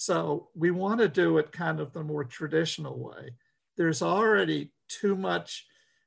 So 0.00 0.50
we 0.54 0.70
want 0.70 1.00
to 1.00 1.08
do 1.08 1.38
it 1.38 1.50
kind 1.50 1.80
of 1.80 1.92
the 1.92 2.04
more 2.04 2.22
traditional 2.22 2.96
way. 2.96 3.32
There's 3.76 4.00
already 4.00 4.70
too 4.88 5.16
much, 5.16 5.66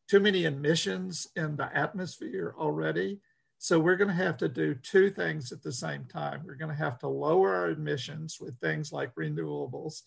too 0.10 0.22
many 0.22 0.46
emissions 0.46 1.28
in 1.36 1.58
the 1.58 1.70
atmosphere 1.76 2.56
already. 2.58 3.20
So 3.58 3.80
we're 3.80 3.98
going 3.98 4.08
to 4.08 4.14
have 4.14 4.38
to 4.38 4.48
do 4.48 4.76
two 4.76 5.10
things 5.10 5.52
at 5.52 5.62
the 5.62 5.74
same 5.74 6.06
time. 6.06 6.44
We're 6.46 6.56
going 6.56 6.72
to 6.72 6.84
have 6.84 7.00
to 7.00 7.10
lower 7.10 7.54
our 7.54 7.72
emissions 7.72 8.38
with 8.40 8.58
things 8.60 8.94
like 8.94 9.14
renewables 9.16 10.04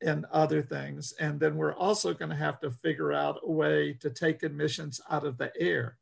and 0.00 0.26
other 0.30 0.62
things. 0.62 1.12
And 1.18 1.40
then 1.40 1.56
we're 1.56 1.74
also 1.74 2.14
going 2.14 2.30
to 2.30 2.36
have 2.36 2.60
to 2.60 2.70
figure 2.70 3.12
out 3.12 3.40
a 3.42 3.50
way 3.50 3.94
to 3.94 4.10
take 4.10 4.44
emissions 4.44 5.00
out 5.10 5.26
of 5.26 5.38
the 5.38 5.50
air. 5.58 5.98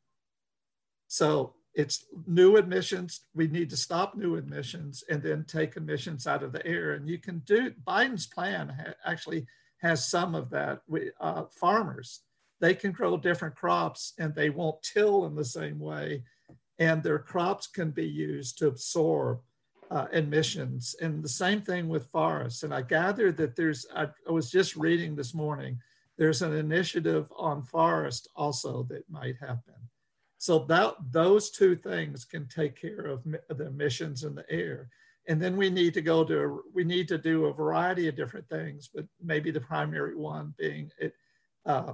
So 1.07 1.55
it's 1.73 2.05
new 2.27 2.57
admissions. 2.57 3.21
We 3.33 3.47
need 3.47 3.69
to 3.71 3.77
stop 3.77 4.15
new 4.15 4.35
admissions 4.35 5.03
and 5.09 5.21
then 5.21 5.43
take 5.45 5.75
emissions 5.75 6.27
out 6.27 6.43
of 6.43 6.51
the 6.51 6.65
air. 6.65 6.93
And 6.93 7.07
you 7.07 7.17
can 7.17 7.39
do 7.39 7.71
Biden's 7.85 8.27
plan 8.27 8.69
ha- 8.69 8.93
actually 9.05 9.47
has 9.77 10.07
some 10.07 10.35
of 10.35 10.49
that. 10.51 10.81
We, 10.87 11.11
uh, 11.19 11.45
farmers, 11.51 12.21
they 12.61 12.75
can 12.75 12.91
grow 12.91 13.17
different 13.17 13.55
crops 13.55 14.13
and 14.19 14.33
they 14.33 14.49
won't 14.49 14.81
till 14.83 15.25
in 15.25 15.35
the 15.35 15.45
same 15.45 15.79
way. 15.79 16.23
And 16.79 17.01
their 17.01 17.19
crops 17.19 17.67
can 17.67 17.91
be 17.91 18.07
used 18.07 18.57
to 18.59 18.67
absorb 18.67 19.39
uh, 19.89 20.07
emissions. 20.11 20.95
And 21.01 21.23
the 21.23 21.29
same 21.29 21.61
thing 21.61 21.87
with 21.87 22.07
forests. 22.07 22.63
And 22.63 22.73
I 22.73 22.81
gather 22.81 23.31
that 23.33 23.55
there's, 23.55 23.85
I, 23.95 24.07
I 24.27 24.31
was 24.31 24.51
just 24.51 24.75
reading 24.75 25.15
this 25.15 25.33
morning, 25.33 25.79
there's 26.17 26.41
an 26.43 26.53
initiative 26.53 27.31
on 27.35 27.63
forest 27.63 28.27
also 28.35 28.83
that 28.89 29.09
might 29.09 29.35
happen. 29.39 29.73
So 30.43 30.59
that 30.67 30.95
those 31.09 31.51
two 31.51 31.77
things 31.77 32.25
can 32.25 32.49
take 32.49 32.75
care 32.75 33.05
of 33.05 33.23
the 33.23 33.65
emissions 33.65 34.25
in 34.25 34.35
the 34.35 34.43
air. 34.51 34.89
And 35.29 35.41
then 35.41 35.55
we 35.55 35.69
need 35.69 35.93
to 35.93 36.01
go 36.01 36.25
to, 36.25 36.63
we 36.73 36.83
need 36.83 37.07
to 37.07 37.17
do 37.17 37.45
a 37.45 37.53
variety 37.53 38.09
of 38.09 38.17
different 38.17 38.49
things, 38.49 38.89
but 38.93 39.05
maybe 39.23 39.51
the 39.51 39.61
primary 39.61 40.17
one 40.17 40.53
being 40.57 40.91
it, 40.99 41.13
uh, 41.65 41.93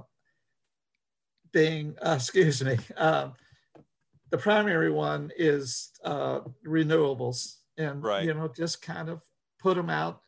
being, 1.52 1.94
uh, 2.04 2.14
excuse 2.16 2.60
me, 2.64 2.76
um, 2.96 3.34
the 4.30 4.38
primary 4.38 4.90
one 4.90 5.30
is 5.36 5.92
uh, 6.04 6.40
renewables 6.66 7.58
and, 7.78 8.02
Right. 8.02 8.24
you 8.24 8.34
know, 8.34 8.48
just 8.48 8.82
kind 8.82 9.08
of 9.08 9.22
put 9.60 9.76
them 9.76 9.90
out 9.90 10.22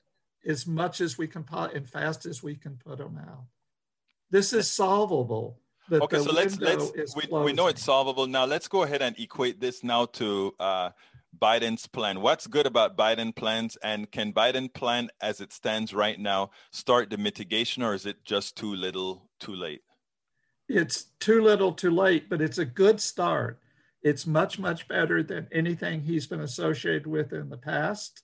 as 0.46 0.64
much 0.64 1.00
as 1.00 1.18
we 1.18 1.26
can 1.26 1.42
put 1.42 1.74
and 1.74 1.90
fast 1.90 2.24
as 2.26 2.40
we 2.40 2.54
can 2.54 2.76
put 2.76 2.98
them 2.98 3.18
out. 3.18 3.46
This 4.30 4.52
is 4.52 4.70
solvable. 4.70 5.58
But 5.88 6.02
okay 6.02 6.18
so 6.18 6.32
let's 6.32 6.58
let's 6.58 7.16
we, 7.16 7.26
we 7.30 7.52
know 7.52 7.66
it's 7.66 7.82
solvable 7.82 8.26
now 8.26 8.44
let's 8.44 8.68
go 8.68 8.84
ahead 8.84 9.02
and 9.02 9.18
equate 9.18 9.60
this 9.60 9.82
now 9.82 10.06
to 10.06 10.54
uh, 10.60 10.90
biden's 11.38 11.86
plan 11.86 12.20
what's 12.20 12.46
good 12.46 12.66
about 12.66 12.96
biden 12.96 13.34
plans 13.34 13.76
and 13.82 14.10
can 14.10 14.32
biden 14.32 14.72
plan 14.72 15.10
as 15.20 15.40
it 15.40 15.52
stands 15.52 15.92
right 15.92 16.20
now 16.20 16.50
start 16.70 17.10
the 17.10 17.16
mitigation 17.16 17.82
or 17.82 17.94
is 17.94 18.06
it 18.06 18.22
just 18.24 18.56
too 18.56 18.74
little 18.74 19.28
too 19.40 19.54
late 19.54 19.82
it's 20.68 21.04
too 21.20 21.42
little 21.42 21.72
too 21.72 21.90
late, 21.90 22.28
but 22.28 22.40
it's 22.40 22.58
a 22.58 22.64
good 22.64 23.00
start. 23.00 23.60
It's 24.02 24.26
much, 24.26 24.58
much 24.58 24.88
better 24.88 25.22
than 25.22 25.48
anything 25.52 26.00
he's 26.00 26.26
been 26.26 26.40
associated 26.40 27.06
with 27.06 27.32
in 27.32 27.48
the 27.48 27.58
past. 27.58 28.22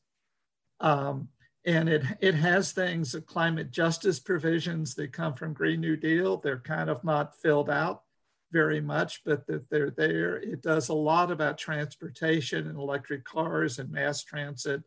Um, 0.81 1.29
and 1.69 1.89
it, 1.89 2.03
it 2.21 2.35
has 2.35 2.73
things, 2.73 3.15
uh, 3.15 3.21
climate 3.21 3.71
justice 3.71 4.19
provisions 4.19 4.95
that 4.95 5.13
come 5.13 5.35
from 5.35 5.53
Green 5.53 5.81
New 5.81 5.97
Deal. 5.97 6.39
They're 6.39 6.61
kind 6.61 6.89
of 6.89 7.05
not 7.05 7.37
filled 7.41 7.69
out 7.71 8.03
very 8.51 8.81
much, 8.81 9.23
but 9.25 9.47
that 9.47 9.69
they're 9.69 9.91
there. 9.91 10.37
It 10.37 10.63
does 10.63 10.89
a 10.89 10.95
lot 10.95 11.31
about 11.31 11.59
transportation 11.59 12.67
and 12.67 12.79
electric 12.79 13.25
cars 13.25 13.79
and 13.79 13.91
mass 13.91 14.25
transit. 14.25 14.83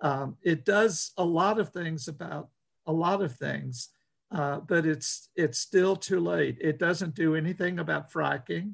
Um, 0.00 0.36
it 0.42 0.64
does 0.64 1.12
a 1.18 1.24
lot 1.24 1.58
of 1.60 1.68
things 1.70 2.08
about 2.08 2.48
a 2.86 2.92
lot 2.92 3.22
of 3.22 3.34
things 3.36 3.90
uh, 4.30 4.58
but 4.60 4.84
it's 4.84 5.28
it's 5.36 5.58
still 5.58 5.94
too 5.94 6.20
late. 6.20 6.58
It 6.60 6.78
doesn't 6.78 7.14
do 7.14 7.36
anything 7.36 7.78
about 7.78 8.10
fracking, 8.10 8.72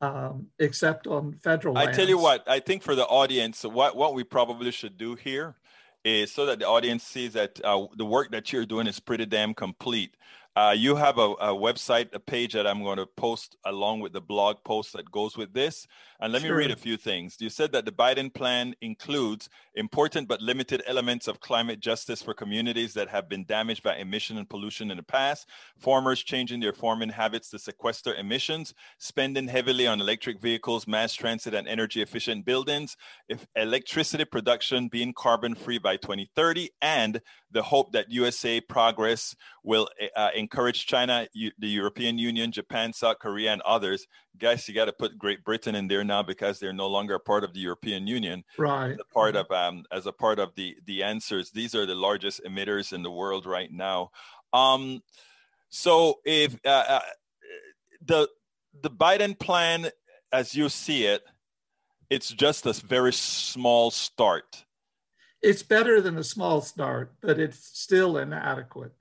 um, 0.00 0.46
except 0.58 1.06
on 1.06 1.32
federal. 1.42 1.76
I 1.76 1.90
tell 1.90 2.08
you 2.08 2.18
what, 2.18 2.48
I 2.48 2.60
think 2.60 2.82
for 2.82 2.94
the 2.94 3.06
audience, 3.06 3.64
what, 3.64 3.96
what 3.96 4.14
we 4.14 4.22
probably 4.22 4.70
should 4.70 4.96
do 4.96 5.16
here 5.16 5.56
is 6.04 6.32
so 6.32 6.46
that 6.46 6.58
the 6.58 6.66
audience 6.66 7.04
sees 7.04 7.32
that 7.34 7.60
uh, 7.64 7.86
the 7.96 8.04
work 8.04 8.30
that 8.32 8.52
you're 8.52 8.66
doing 8.66 8.86
is 8.86 9.00
pretty 9.00 9.26
damn 9.26 9.54
complete. 9.54 10.14
Uh, 10.56 10.74
you 10.76 10.96
have 10.96 11.18
a, 11.18 11.30
a 11.40 11.54
website, 11.54 12.12
a 12.12 12.18
page 12.18 12.52
that 12.52 12.66
I'm 12.66 12.82
going 12.82 12.98
to 12.98 13.06
post 13.06 13.56
along 13.64 14.00
with 14.00 14.12
the 14.12 14.20
blog 14.20 14.56
post 14.64 14.92
that 14.94 15.08
goes 15.10 15.36
with 15.36 15.52
this. 15.52 15.86
And 16.20 16.32
let 16.32 16.42
me 16.42 16.50
read 16.50 16.72
a 16.72 16.76
few 16.76 16.96
things. 16.96 17.36
You 17.38 17.48
said 17.48 17.70
that 17.72 17.84
the 17.84 17.92
Biden 17.92 18.34
plan 18.34 18.74
includes 18.80 19.48
important 19.76 20.26
but 20.26 20.42
limited 20.42 20.82
elements 20.88 21.28
of 21.28 21.38
climate 21.38 21.78
justice 21.78 22.20
for 22.22 22.34
communities 22.34 22.92
that 22.94 23.08
have 23.08 23.28
been 23.28 23.44
damaged 23.44 23.84
by 23.84 23.94
emission 23.94 24.36
and 24.36 24.50
pollution 24.50 24.90
in 24.90 24.96
the 24.96 25.02
past, 25.04 25.48
farmers 25.76 26.24
changing 26.24 26.58
their 26.58 26.72
farming 26.72 27.10
habits 27.10 27.50
to 27.50 27.58
sequester 27.60 28.16
emissions, 28.16 28.74
spending 28.98 29.46
heavily 29.46 29.86
on 29.86 30.00
electric 30.00 30.40
vehicles, 30.40 30.88
mass 30.88 31.14
transit, 31.14 31.54
and 31.54 31.68
energy 31.68 32.02
efficient 32.02 32.44
buildings, 32.44 32.96
if 33.28 33.46
electricity 33.54 34.24
production 34.24 34.88
being 34.88 35.12
carbon 35.12 35.54
free 35.54 35.78
by 35.78 35.96
2030, 35.96 36.70
and 36.82 37.20
the 37.50 37.62
hope 37.62 37.92
that 37.92 38.10
USA 38.10 38.60
progress 38.60 39.34
will 39.62 39.88
uh, 40.16 40.30
encourage 40.34 40.86
China, 40.86 41.26
U- 41.32 41.52
the 41.58 41.68
European 41.68 42.18
Union, 42.18 42.52
Japan, 42.52 42.92
South 42.92 43.18
Korea, 43.18 43.52
and 43.52 43.62
others. 43.62 44.06
Guys, 44.38 44.68
you 44.68 44.74
got 44.74 44.84
to 44.84 44.92
put 44.92 45.18
Great 45.18 45.44
Britain 45.44 45.74
in 45.74 45.88
there 45.88 46.04
now 46.04 46.22
because 46.22 46.58
they're 46.58 46.72
no 46.72 46.86
longer 46.86 47.14
a 47.14 47.20
part 47.20 47.44
of 47.44 47.54
the 47.54 47.60
European 47.60 48.06
Union. 48.06 48.44
right? 48.58 48.92
As 48.92 48.98
a 49.00 49.14
part 49.14 49.36
of 49.36 49.50
um, 49.50 49.84
as 49.90 50.06
a 50.06 50.12
part 50.12 50.38
of 50.38 50.54
the 50.54 50.76
the 50.84 51.02
answers, 51.02 51.50
these 51.50 51.74
are 51.74 51.86
the 51.86 51.94
largest 51.94 52.40
emitters 52.44 52.92
in 52.92 53.02
the 53.02 53.10
world 53.10 53.46
right 53.46 53.72
now. 53.72 54.10
Um, 54.52 55.02
so 55.70 56.20
if 56.24 56.56
uh, 56.64 56.84
uh, 56.88 57.00
the 58.04 58.28
the 58.80 58.90
Biden 58.90 59.38
plan, 59.38 59.90
as 60.32 60.54
you 60.54 60.68
see 60.68 61.04
it, 61.06 61.22
it's 62.10 62.30
just 62.30 62.66
a 62.66 62.72
very 62.72 63.12
small 63.12 63.90
start. 63.90 64.64
It's 65.40 65.62
better 65.62 66.00
than 66.00 66.18
a 66.18 66.24
small 66.24 66.60
start, 66.60 67.14
but 67.20 67.38
it's 67.38 67.78
still 67.78 68.18
inadequate. 68.18 68.92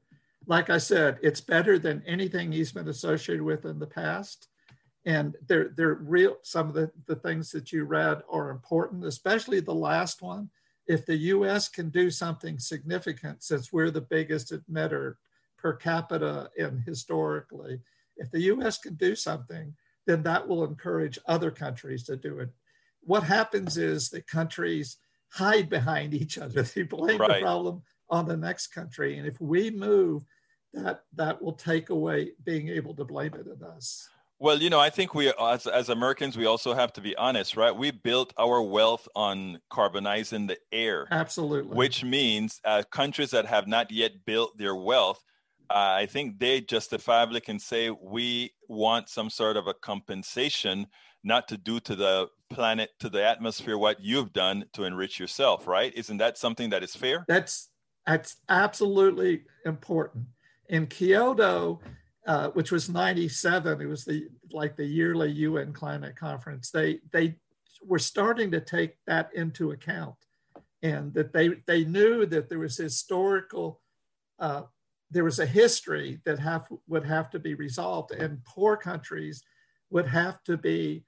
Like 0.46 0.70
I 0.70 0.77
said, 0.77 1.17
it's 1.22 1.41
better 1.41 1.79
than 1.79 2.03
anything 2.06 2.51
he's 2.51 2.72
been 2.72 2.88
associated 2.88 3.44
with 3.44 3.65
in 3.65 3.79
the 3.79 3.88
past. 3.88 4.48
And 5.06 5.36
they're, 5.48 5.70
they're 5.75 5.96
real, 5.96 6.38
some 6.44 6.67
of 6.67 6.74
the, 6.74 6.91
the 7.06 7.15
things 7.15 7.50
that 7.51 7.72
you 7.72 7.86
read 7.86 8.22
are 8.29 8.50
important, 8.50 9.06
especially 9.06 9.60
the 9.60 9.74
last 9.74 10.22
one. 10.22 10.50
If 10.86 11.06
the 11.06 11.17
US 11.17 11.70
can 11.70 11.89
do 11.89 12.12
something 12.12 12.60
significant, 12.60 13.44
since 13.44 13.74
we're 13.74 13.91
the 13.91 14.01
biggest 14.01 14.53
emitter 14.53 15.15
per 15.58 15.74
capita 15.74 16.50
and 16.58 16.82
historically, 16.84 17.82
if 18.15 18.29
the 18.32 18.41
US 18.41 18.77
can 18.77 18.96
do 18.96 19.15
something, 19.15 19.74
then 20.06 20.24
that 20.24 20.48
will 20.48 20.63
encourage 20.63 21.20
other 21.25 21.51
countries 21.51 22.03
to 22.03 22.15
do 22.15 22.39
it. 22.39 22.50
What 23.01 23.24
happens 23.24 23.77
is 23.77 24.10
that 24.10 24.27
countries 24.27 24.98
hide 25.29 25.69
behind 25.69 26.13
each 26.13 26.38
other. 26.38 26.63
They 26.75 26.84
blame 26.84 27.17
the 27.17 27.39
problem 27.41 27.84
on 28.10 28.27
the 28.27 28.38
next 28.38 28.67
country. 28.67 29.17
And 29.17 29.27
if 29.27 29.39
we 29.41 29.72
move, 29.72 30.24
that 30.74 31.01
that 31.15 31.41
will 31.41 31.53
take 31.53 31.89
away 31.89 32.31
being 32.43 32.69
able 32.69 32.93
to 32.96 33.05
blame 33.05 33.34
it 33.34 33.48
on 33.48 33.69
us. 33.72 34.07
Well, 34.39 34.62
you 34.62 34.69
know, 34.69 34.79
I 34.79 34.91
think 34.91 35.15
we, 35.15 35.34
as, 35.41 35.65
as 35.65 35.89
Americans, 35.89 36.38
we 36.38 36.46
also 36.46 36.75
have 36.75 36.93
to 36.93 37.01
be 37.01 37.15
honest, 37.15 37.57
right? 37.57 37.75
We 37.75 37.89
built 37.89 38.34
our 38.38 38.62
wealth 38.62 39.07
on 39.15 39.60
carbonizing 39.72 40.48
the 40.48 40.57
air, 40.72 41.07
Absolutely. 41.10 41.75
which 41.75 42.03
means 42.03 42.62
uh, 42.63 42.84
countries 42.91 43.31
that 43.31 43.48
have 43.48 43.67
not 43.67 43.89
yet 43.89 44.25
built 44.25 44.55
their 44.55 44.75
wealth, 44.75 45.24
uh, 45.72 45.98
I 45.98 46.05
think 46.05 46.39
they 46.39 46.62
justifiably 46.62 47.41
can 47.41 47.57
say 47.60 47.89
we 47.89 48.53
want 48.69 49.10
some 49.10 49.31
sort 49.31 49.57
of 49.57 49.67
a 49.67 49.74
compensation, 49.74 50.86
not 51.24 51.48
to 51.48 51.57
do 51.57 51.79
to 51.81 51.96
the 51.96 52.27
planet 52.50 52.92
to 53.00 53.10
the 53.10 53.24
atmosphere 53.24 53.77
what 53.77 54.01
you've 54.01 54.34
done 54.34 54.66
to 54.74 54.84
enrich 54.84 55.20
yourself, 55.20 55.68
right? 55.68 55.94
Isn't 55.96 56.18
that 56.18 56.38
something 56.38 56.70
that 56.70 56.84
is 56.84 56.96
fair? 56.96 57.25
That's 57.27 57.70
that's 58.06 58.38
absolutely 58.48 59.44
important. 59.66 60.25
In 60.70 60.88
Kyoto, 60.88 61.82
uh, 62.25 62.50
which 62.50 62.72
was 62.72 62.89
97, 62.89 63.82
it 63.82 63.86
was 63.86 64.06
the 64.06 64.27
like 64.51 64.75
the 64.75 64.86
yearly 64.86 65.32
UN 65.32 65.74
climate 65.74 66.16
conference. 66.16 66.72
They 66.72 67.00
they 67.12 67.36
were 67.86 68.00
starting 68.00 68.51
to 68.51 68.62
take 68.62 68.98
that 69.06 69.30
into 69.34 69.72
account, 69.72 70.16
and 70.82 71.13
that 71.13 71.34
they 71.34 71.50
they 71.66 71.86
knew 71.86 72.25
that 72.25 72.50
there 72.50 72.60
was 72.60 72.77
historical. 72.77 73.82
Uh, 74.39 74.63
there 75.10 75.24
was 75.24 75.39
a 75.39 75.46
history 75.46 76.20
that 76.25 76.39
have 76.39 76.68
would 76.88 77.06
have 77.06 77.30
to 77.32 77.39
be 77.39 77.54
resolved, 77.54 78.12
and 78.12 78.44
poor 78.44 78.77
countries 78.77 79.44
would 79.89 80.08
have 80.08 80.44
to 80.44 80.58
be 80.58 81.04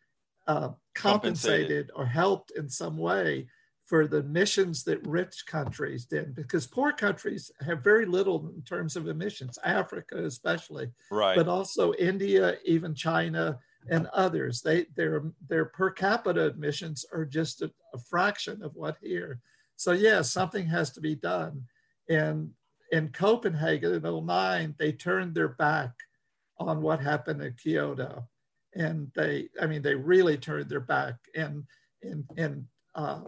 uh, 0.47 0.69
compensated, 0.99 1.67
compensated 1.67 1.91
or 1.95 2.05
helped 2.05 2.51
in 2.51 2.69
some 2.69 2.97
way 2.97 3.47
for 3.85 4.05
the 4.05 4.17
emissions 4.17 4.83
that 4.83 5.05
rich 5.07 5.45
countries 5.47 6.05
did 6.05 6.35
because 6.35 6.67
poor 6.67 6.91
countries 6.91 7.51
have 7.61 7.83
very 7.83 8.05
little 8.05 8.51
in 8.55 8.61
terms 8.61 8.95
of 8.95 9.07
emissions 9.07 9.57
africa 9.65 10.23
especially 10.25 10.87
right. 11.09 11.35
but 11.35 11.47
also 11.47 11.91
india 11.95 12.57
even 12.65 12.93
china 12.93 13.57
and 13.87 14.07
others. 14.07 14.61
They 14.61 14.85
their 14.95 15.23
their 15.47 15.65
per 15.65 15.91
capita 15.91 16.47
emissions 16.47 17.05
are 17.13 17.25
just 17.25 17.61
a, 17.61 17.71
a 17.93 17.97
fraction 17.97 18.61
of 18.63 18.75
what 18.75 18.97
here. 19.01 19.39
So 19.75 19.91
yes 19.91 20.01
yeah, 20.01 20.21
something 20.21 20.65
has 20.67 20.91
to 20.91 21.01
be 21.01 21.15
done. 21.15 21.63
And 22.09 22.51
in 22.91 23.09
copenhagen 23.09 23.93
in 23.93 24.25
09 24.25 24.75
they 24.77 24.91
turned 24.91 25.35
their 25.35 25.49
back 25.49 25.91
on 26.57 26.81
what 26.81 26.99
happened 26.99 27.41
in 27.41 27.53
kyoto 27.53 28.27
and 28.75 29.11
they 29.15 29.49
i 29.61 29.65
mean 29.65 29.81
they 29.81 29.95
really 29.95 30.37
turned 30.37 30.69
their 30.69 30.79
back. 30.79 31.15
And 31.35 31.63
in 32.01 32.25
in 32.37 32.67
uh, 32.95 33.21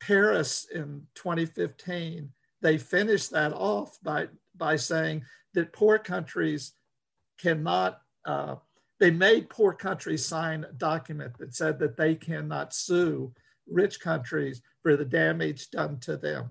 paris 0.00 0.66
in 0.72 1.02
2015 1.14 2.30
they 2.62 2.78
finished 2.78 3.30
that 3.30 3.52
off 3.52 3.98
by 4.02 4.28
by 4.56 4.76
saying 4.76 5.22
that 5.54 5.72
poor 5.72 5.98
countries 5.98 6.72
cannot 7.38 8.00
uh, 8.26 8.56
they 9.00 9.10
made 9.10 9.50
poor 9.50 9.72
countries 9.72 10.24
sign 10.24 10.64
a 10.64 10.72
document 10.72 11.36
that 11.38 11.54
said 11.54 11.78
that 11.78 11.96
they 11.96 12.14
cannot 12.14 12.72
sue 12.72 13.32
rich 13.68 14.00
countries 14.00 14.62
for 14.82 14.96
the 14.96 15.04
damage 15.04 15.70
done 15.70 15.98
to 16.00 16.16
them. 16.16 16.50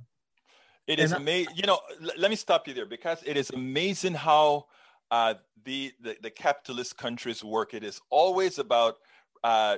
It 0.85 0.99
is 0.99 1.13
amazing 1.13 1.55
you 1.55 1.63
know 1.63 1.79
let 2.17 2.29
me 2.29 2.35
stop 2.35 2.67
you 2.67 2.73
there 2.73 2.85
because 2.85 3.23
it 3.25 3.37
is 3.37 3.49
amazing 3.51 4.13
how 4.13 4.65
uh, 5.11 5.35
the, 5.63 5.91
the, 6.01 6.17
the 6.21 6.29
capitalist 6.29 6.97
countries 6.97 7.43
work. 7.43 7.73
It 7.73 7.83
is 7.83 8.01
always 8.09 8.59
about 8.59 8.97
uh, 9.43 9.77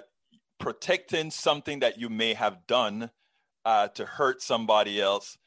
protecting 0.59 1.31
something 1.31 1.79
that 1.79 1.99
you 1.99 2.09
may 2.09 2.33
have 2.33 2.65
done 2.67 3.09
uh, 3.65 3.87
to 3.89 4.05
hurt 4.05 4.41
somebody 4.41 5.01
else 5.01 5.37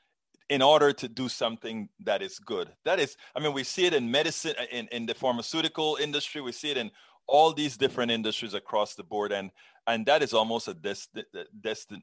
in 0.51 0.63
order 0.63 0.93
to 0.93 1.09
do 1.09 1.29
something 1.29 1.89
that 2.05 2.23
is 2.23 2.39
good. 2.39 2.69
That 2.85 2.99
is, 2.99 3.17
I 3.37 3.41
mean, 3.41 3.53
we 3.53 3.65
see 3.65 3.87
it 3.87 3.95
in 3.95 4.11
medicine, 4.11 4.55
uh, 4.59 4.65
in, 4.73 4.89
in 4.93 5.07
the 5.07 5.15
pharmaceutical 5.15 5.99
industry, 6.01 6.41
we 6.41 6.53
see 6.53 6.71
it 6.71 6.77
in 6.77 6.91
all 7.27 7.53
these 7.53 7.77
different 7.77 8.11
industries 8.11 8.55
across 8.55 8.95
the 8.95 9.05
board. 9.05 9.33
And, 9.33 9.51
and 9.87 10.07
that 10.07 10.23
is 10.23 10.33
almost 10.33 10.69
a 10.69 10.75
destined, 10.75 11.27
destined, 11.61 12.03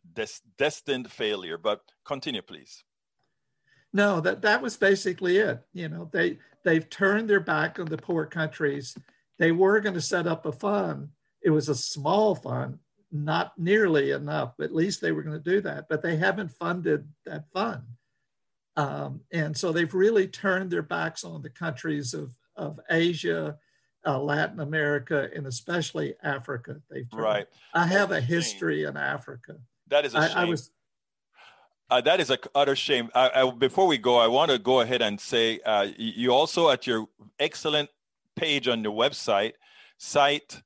destined 0.58 1.12
failure. 1.12 1.58
But 1.58 1.82
continue, 2.06 2.44
please. 2.44 2.84
No, 3.96 4.20
that, 4.20 4.42
that 4.42 4.62
was 4.62 4.76
basically 4.76 5.38
it. 5.38 5.66
You 5.72 5.88
know, 5.88 6.10
they 6.12 6.38
they've 6.66 6.90
turned 6.90 7.30
their 7.30 7.40
back 7.40 7.80
on 7.80 7.86
the 7.86 7.98
poor 7.98 8.26
countries. 8.26 8.94
They 9.40 9.54
were 9.54 9.80
going 9.80 9.96
to 9.96 10.02
set 10.02 10.28
up 10.28 10.46
a 10.46 10.52
fund. 10.52 11.08
It 11.42 11.52
was 11.52 11.70
a 11.70 11.76
small 11.76 12.36
fund, 12.36 12.80
not 13.10 13.58
nearly 13.58 14.12
enough, 14.12 14.56
but 14.58 14.66
at 14.66 14.76
least 14.76 15.00
they 15.00 15.14
were 15.14 15.24
going 15.24 15.42
to 15.42 15.52
do 15.52 15.62
that. 15.62 15.88
But 15.88 16.02
they 16.02 16.18
haven't 16.18 16.52
funded 16.52 17.08
that 17.26 17.46
fund. 17.54 17.84
Um, 18.76 19.22
and 19.32 19.56
so 19.56 19.72
they've 19.72 19.94
really 19.94 20.28
turned 20.28 20.72
their 20.72 20.82
backs 20.82 21.24
on 21.24 21.42
the 21.42 21.50
countries 21.50 22.14
of, 22.14 22.36
of 22.58 22.78
Asia, 22.90 23.58
uh, 24.06 24.20
Latin 24.20 24.60
America, 24.60 25.30
and 25.34 25.48
especially 25.48 26.16
Africa. 26.22 26.82
They've 26.92 27.10
turned. 27.10 27.24
right. 27.24 27.48
I 27.74 27.88
have 27.88 28.12
a 28.12 28.20
history 28.20 28.84
in 28.84 28.98
Africa. 28.98 29.56
That 29.88 30.04
is 30.04 30.14
a 30.16 30.28
shame. 30.28 30.38
I, 30.38 30.42
I 30.42 30.46
was 30.46 30.72
uh, 31.90 32.02
that 32.02 32.20
is 32.20 32.30
a 32.30 32.38
utter 32.54 32.76
shame. 32.76 33.10
I, 33.14 33.32
I, 33.36 33.52
before 33.52 33.88
we 33.88 33.98
go, 33.98 34.18
I 34.18 34.28
want 34.28 34.52
to 34.52 34.58
go 34.58 34.82
ahead 34.82 35.02
and 35.02 35.20
say 35.20 35.60
uh, 35.66 35.88
you 35.98 36.34
also 36.34 36.70
at 36.70 36.88
your 36.88 37.08
excellent 37.40 37.90
page 38.36 38.68
on 38.68 38.84
your 38.84 38.94
website 38.94 39.54
cite 39.98 40.62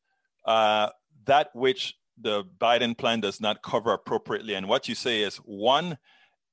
uh, 0.45 0.89
that 1.25 1.49
which 1.53 1.95
the 2.19 2.43
Biden 2.59 2.97
plan 2.97 3.19
does 3.19 3.39
not 3.39 3.61
cover 3.61 3.93
appropriately. 3.93 4.55
And 4.55 4.67
what 4.67 4.87
you 4.87 4.95
say 4.95 5.21
is 5.21 5.37
one, 5.37 5.97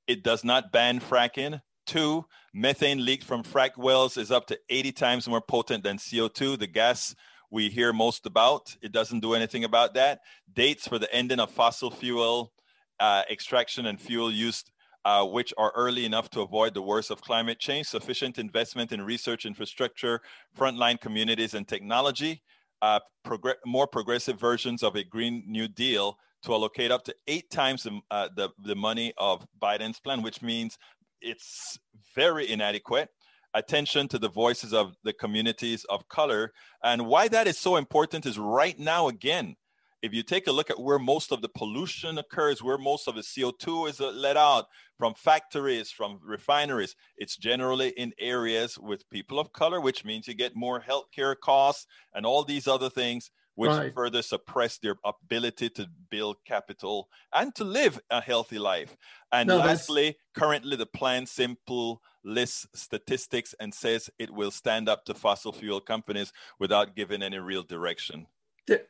it 0.05 0.23
does 0.23 0.43
not 0.43 0.71
ban 0.71 0.99
fracking. 0.99 1.61
Two, 1.85 2.25
methane 2.53 3.03
leaked 3.03 3.23
from 3.23 3.43
frack 3.43 3.77
wells 3.77 4.17
is 4.17 4.31
up 4.31 4.47
to 4.47 4.59
80 4.69 4.91
times 4.91 5.27
more 5.27 5.41
potent 5.41 5.83
than 5.83 5.97
CO2, 5.97 6.59
the 6.59 6.67
gas 6.67 7.15
we 7.49 7.69
hear 7.69 7.93
most 7.93 8.25
about. 8.25 8.75
It 8.81 8.91
doesn't 8.91 9.21
do 9.21 9.33
anything 9.33 9.63
about 9.63 9.93
that. 9.93 10.19
Dates 10.53 10.87
for 10.87 10.99
the 10.99 11.13
ending 11.13 11.39
of 11.39 11.49
fossil 11.49 11.89
fuel 11.89 12.51
uh, 12.99 13.23
extraction 13.29 13.85
and 13.85 13.99
fuel 13.99 14.31
used 14.31 14.71
uh, 15.07 15.23
which 15.23 15.53
are 15.57 15.71
early 15.73 16.03
enough 16.03 16.29
to 16.29 16.41
avoid 16.41 16.73
the 16.73 16.81
worst 16.81 17.11
of 17.11 17.21
climate 17.21 17.59
change, 17.59 17.87
sufficient 17.87 18.37
investment 18.37 18.91
in 18.91 19.01
research 19.01 19.45
infrastructure, 19.45 20.19
frontline 20.57 20.99
communities, 20.99 21.53
and 21.53 21.65
technology, 21.65 22.43
uh, 22.81 22.99
progr- 23.25 23.55
more 23.65 23.87
progressive 23.87 24.37
versions 24.37 24.83
of 24.83 24.97
a 24.97 25.03
Green 25.05 25.45
New 25.47 25.69
Deal 25.69 26.17
to 26.43 26.51
allocate 26.51 26.91
up 26.91 27.05
to 27.05 27.15
eight 27.27 27.49
times 27.49 27.83
the, 27.83 28.01
uh, 28.11 28.27
the, 28.35 28.49
the 28.65 28.75
money 28.75 29.13
of 29.17 29.47
Biden's 29.61 30.01
plan, 30.01 30.21
which 30.21 30.41
means 30.41 30.77
it's 31.21 31.79
very 32.13 32.51
inadequate 32.51 33.07
attention 33.53 34.09
to 34.09 34.19
the 34.19 34.29
voices 34.29 34.73
of 34.73 34.93
the 35.05 35.13
communities 35.13 35.85
of 35.85 36.07
color. 36.09 36.51
And 36.83 37.07
why 37.07 37.29
that 37.29 37.47
is 37.47 37.57
so 37.57 37.77
important 37.77 38.25
is 38.25 38.37
right 38.37 38.77
now, 38.77 39.07
again, 39.07 39.55
if 40.01 40.13
you 40.13 40.23
take 40.23 40.47
a 40.47 40.51
look 40.51 40.69
at 40.69 40.79
where 40.79 40.99
most 40.99 41.31
of 41.31 41.41
the 41.41 41.49
pollution 41.49 42.17
occurs, 42.17 42.61
where 42.61 42.77
most 42.77 43.07
of 43.07 43.15
the 43.15 43.21
CO2 43.21 43.89
is 43.89 43.99
uh, 43.99 44.11
let 44.11 44.37
out 44.37 44.65
from 44.97 45.13
factories, 45.15 45.91
from 45.91 46.19
refineries, 46.23 46.95
it's 47.17 47.37
generally 47.37 47.89
in 47.89 48.13
areas 48.19 48.77
with 48.77 49.09
people 49.09 49.39
of 49.39 49.53
color, 49.53 49.81
which 49.81 50.05
means 50.05 50.27
you 50.27 50.33
get 50.33 50.55
more 50.55 50.81
healthcare 50.81 51.35
costs 51.39 51.87
and 52.13 52.25
all 52.25 52.43
these 52.43 52.67
other 52.67 52.89
things, 52.89 53.31
which 53.55 53.71
right. 53.71 53.93
further 53.93 54.21
suppress 54.21 54.77
their 54.77 54.95
ability 55.03 55.69
to 55.69 55.87
build 56.11 56.37
capital 56.45 57.09
and 57.33 57.55
to 57.55 57.63
live 57.63 57.99
a 58.11 58.21
healthy 58.21 58.59
life. 58.59 58.95
And 59.31 59.47
no, 59.47 59.57
lastly, 59.57 60.05
that's... 60.05 60.17
currently 60.35 60.77
the 60.77 60.85
plan 60.85 61.25
simple 61.25 62.01
lists 62.23 62.67
statistics 62.75 63.55
and 63.59 63.73
says 63.73 64.09
it 64.19 64.29
will 64.31 64.51
stand 64.51 64.89
up 64.89 65.05
to 65.05 65.13
fossil 65.15 65.51
fuel 65.51 65.79
companies 65.79 66.31
without 66.59 66.95
giving 66.95 67.23
any 67.23 67.39
real 67.39 67.63
direction 67.63 68.27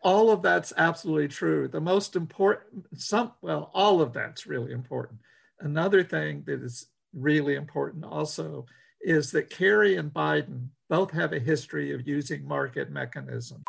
all 0.01 0.31
of 0.31 0.41
that's 0.41 0.73
absolutely 0.77 1.27
true. 1.27 1.67
The 1.67 1.81
most 1.81 2.15
important, 2.15 2.85
some, 2.95 3.33
well, 3.41 3.71
all 3.73 4.01
of 4.01 4.13
that's 4.13 4.47
really 4.47 4.71
important. 4.71 5.19
Another 5.59 6.03
thing 6.03 6.43
that 6.47 6.63
is 6.63 6.87
really 7.13 7.55
important 7.55 8.05
also 8.05 8.65
is 9.01 9.31
that 9.31 9.49
Kerry 9.49 9.95
and 9.95 10.13
Biden 10.13 10.69
both 10.89 11.11
have 11.11 11.33
a 11.33 11.39
history 11.39 11.93
of 11.93 12.07
using 12.07 12.47
market 12.47 12.89
mechanisms. 12.89 13.63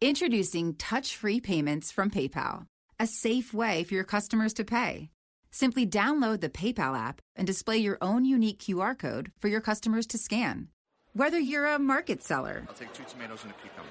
Introducing 0.00 0.74
touch 0.74 1.14
free 1.16 1.40
payments 1.40 1.92
from 1.92 2.10
PayPal, 2.10 2.66
a 2.98 3.06
safe 3.06 3.52
way 3.52 3.84
for 3.84 3.94
your 3.94 4.04
customers 4.04 4.54
to 4.54 4.64
pay. 4.64 5.10
Simply 5.50 5.86
download 5.86 6.40
the 6.40 6.48
PayPal 6.48 6.98
app 6.98 7.20
and 7.36 7.46
display 7.46 7.76
your 7.78 7.98
own 8.00 8.24
unique 8.24 8.60
QR 8.60 8.98
code 8.98 9.32
for 9.38 9.48
your 9.48 9.60
customers 9.60 10.06
to 10.06 10.18
scan. 10.18 10.68
Whether 11.12 11.40
you're 11.40 11.66
a 11.66 11.80
market 11.80 12.22
seller, 12.22 12.64
I'll 12.68 12.74
take 12.74 12.92
two 12.92 13.02
tomatoes 13.02 13.42
and 13.42 13.50
a 13.50 13.54
cucumber, 13.54 13.90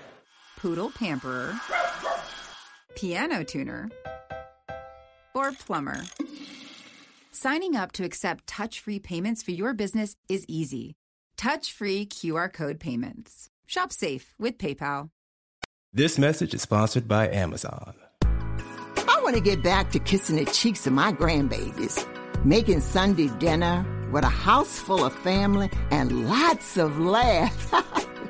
poodle 0.55 0.89
pamperer, 0.89 1.53
piano 2.95 3.43
tuner, 3.43 3.89
or 5.35 5.51
plumber, 5.51 6.01
signing 7.31 7.75
up 7.75 7.91
to 7.93 8.05
accept 8.05 8.47
touch 8.47 8.79
free 8.79 8.99
payments 8.99 9.43
for 9.43 9.51
your 9.51 9.73
business 9.73 10.15
is 10.29 10.45
easy. 10.47 10.95
Touch 11.35 11.73
free 11.73 12.05
QR 12.05 12.51
code 12.51 12.79
payments. 12.79 13.49
Shop 13.67 13.91
safe 13.91 14.33
with 14.39 14.57
PayPal. 14.57 15.09
This 15.91 16.17
message 16.17 16.53
is 16.53 16.61
sponsored 16.61 17.09
by 17.09 17.27
Amazon. 17.27 17.95
I 18.23 19.19
want 19.21 19.35
to 19.35 19.41
get 19.41 19.61
back 19.61 19.91
to 19.91 19.99
kissing 19.99 20.37
the 20.37 20.45
cheeks 20.45 20.87
of 20.87 20.93
my 20.93 21.11
grandbabies, 21.11 22.05
making 22.45 22.79
Sunday 22.79 23.27
dinner 23.39 23.85
with 24.11 24.23
a 24.23 24.29
house 24.29 24.79
full 24.79 25.03
of 25.05 25.13
family 25.13 25.69
and 25.91 26.27
lots 26.27 26.77
of 26.77 26.99
laughs. 26.99 27.71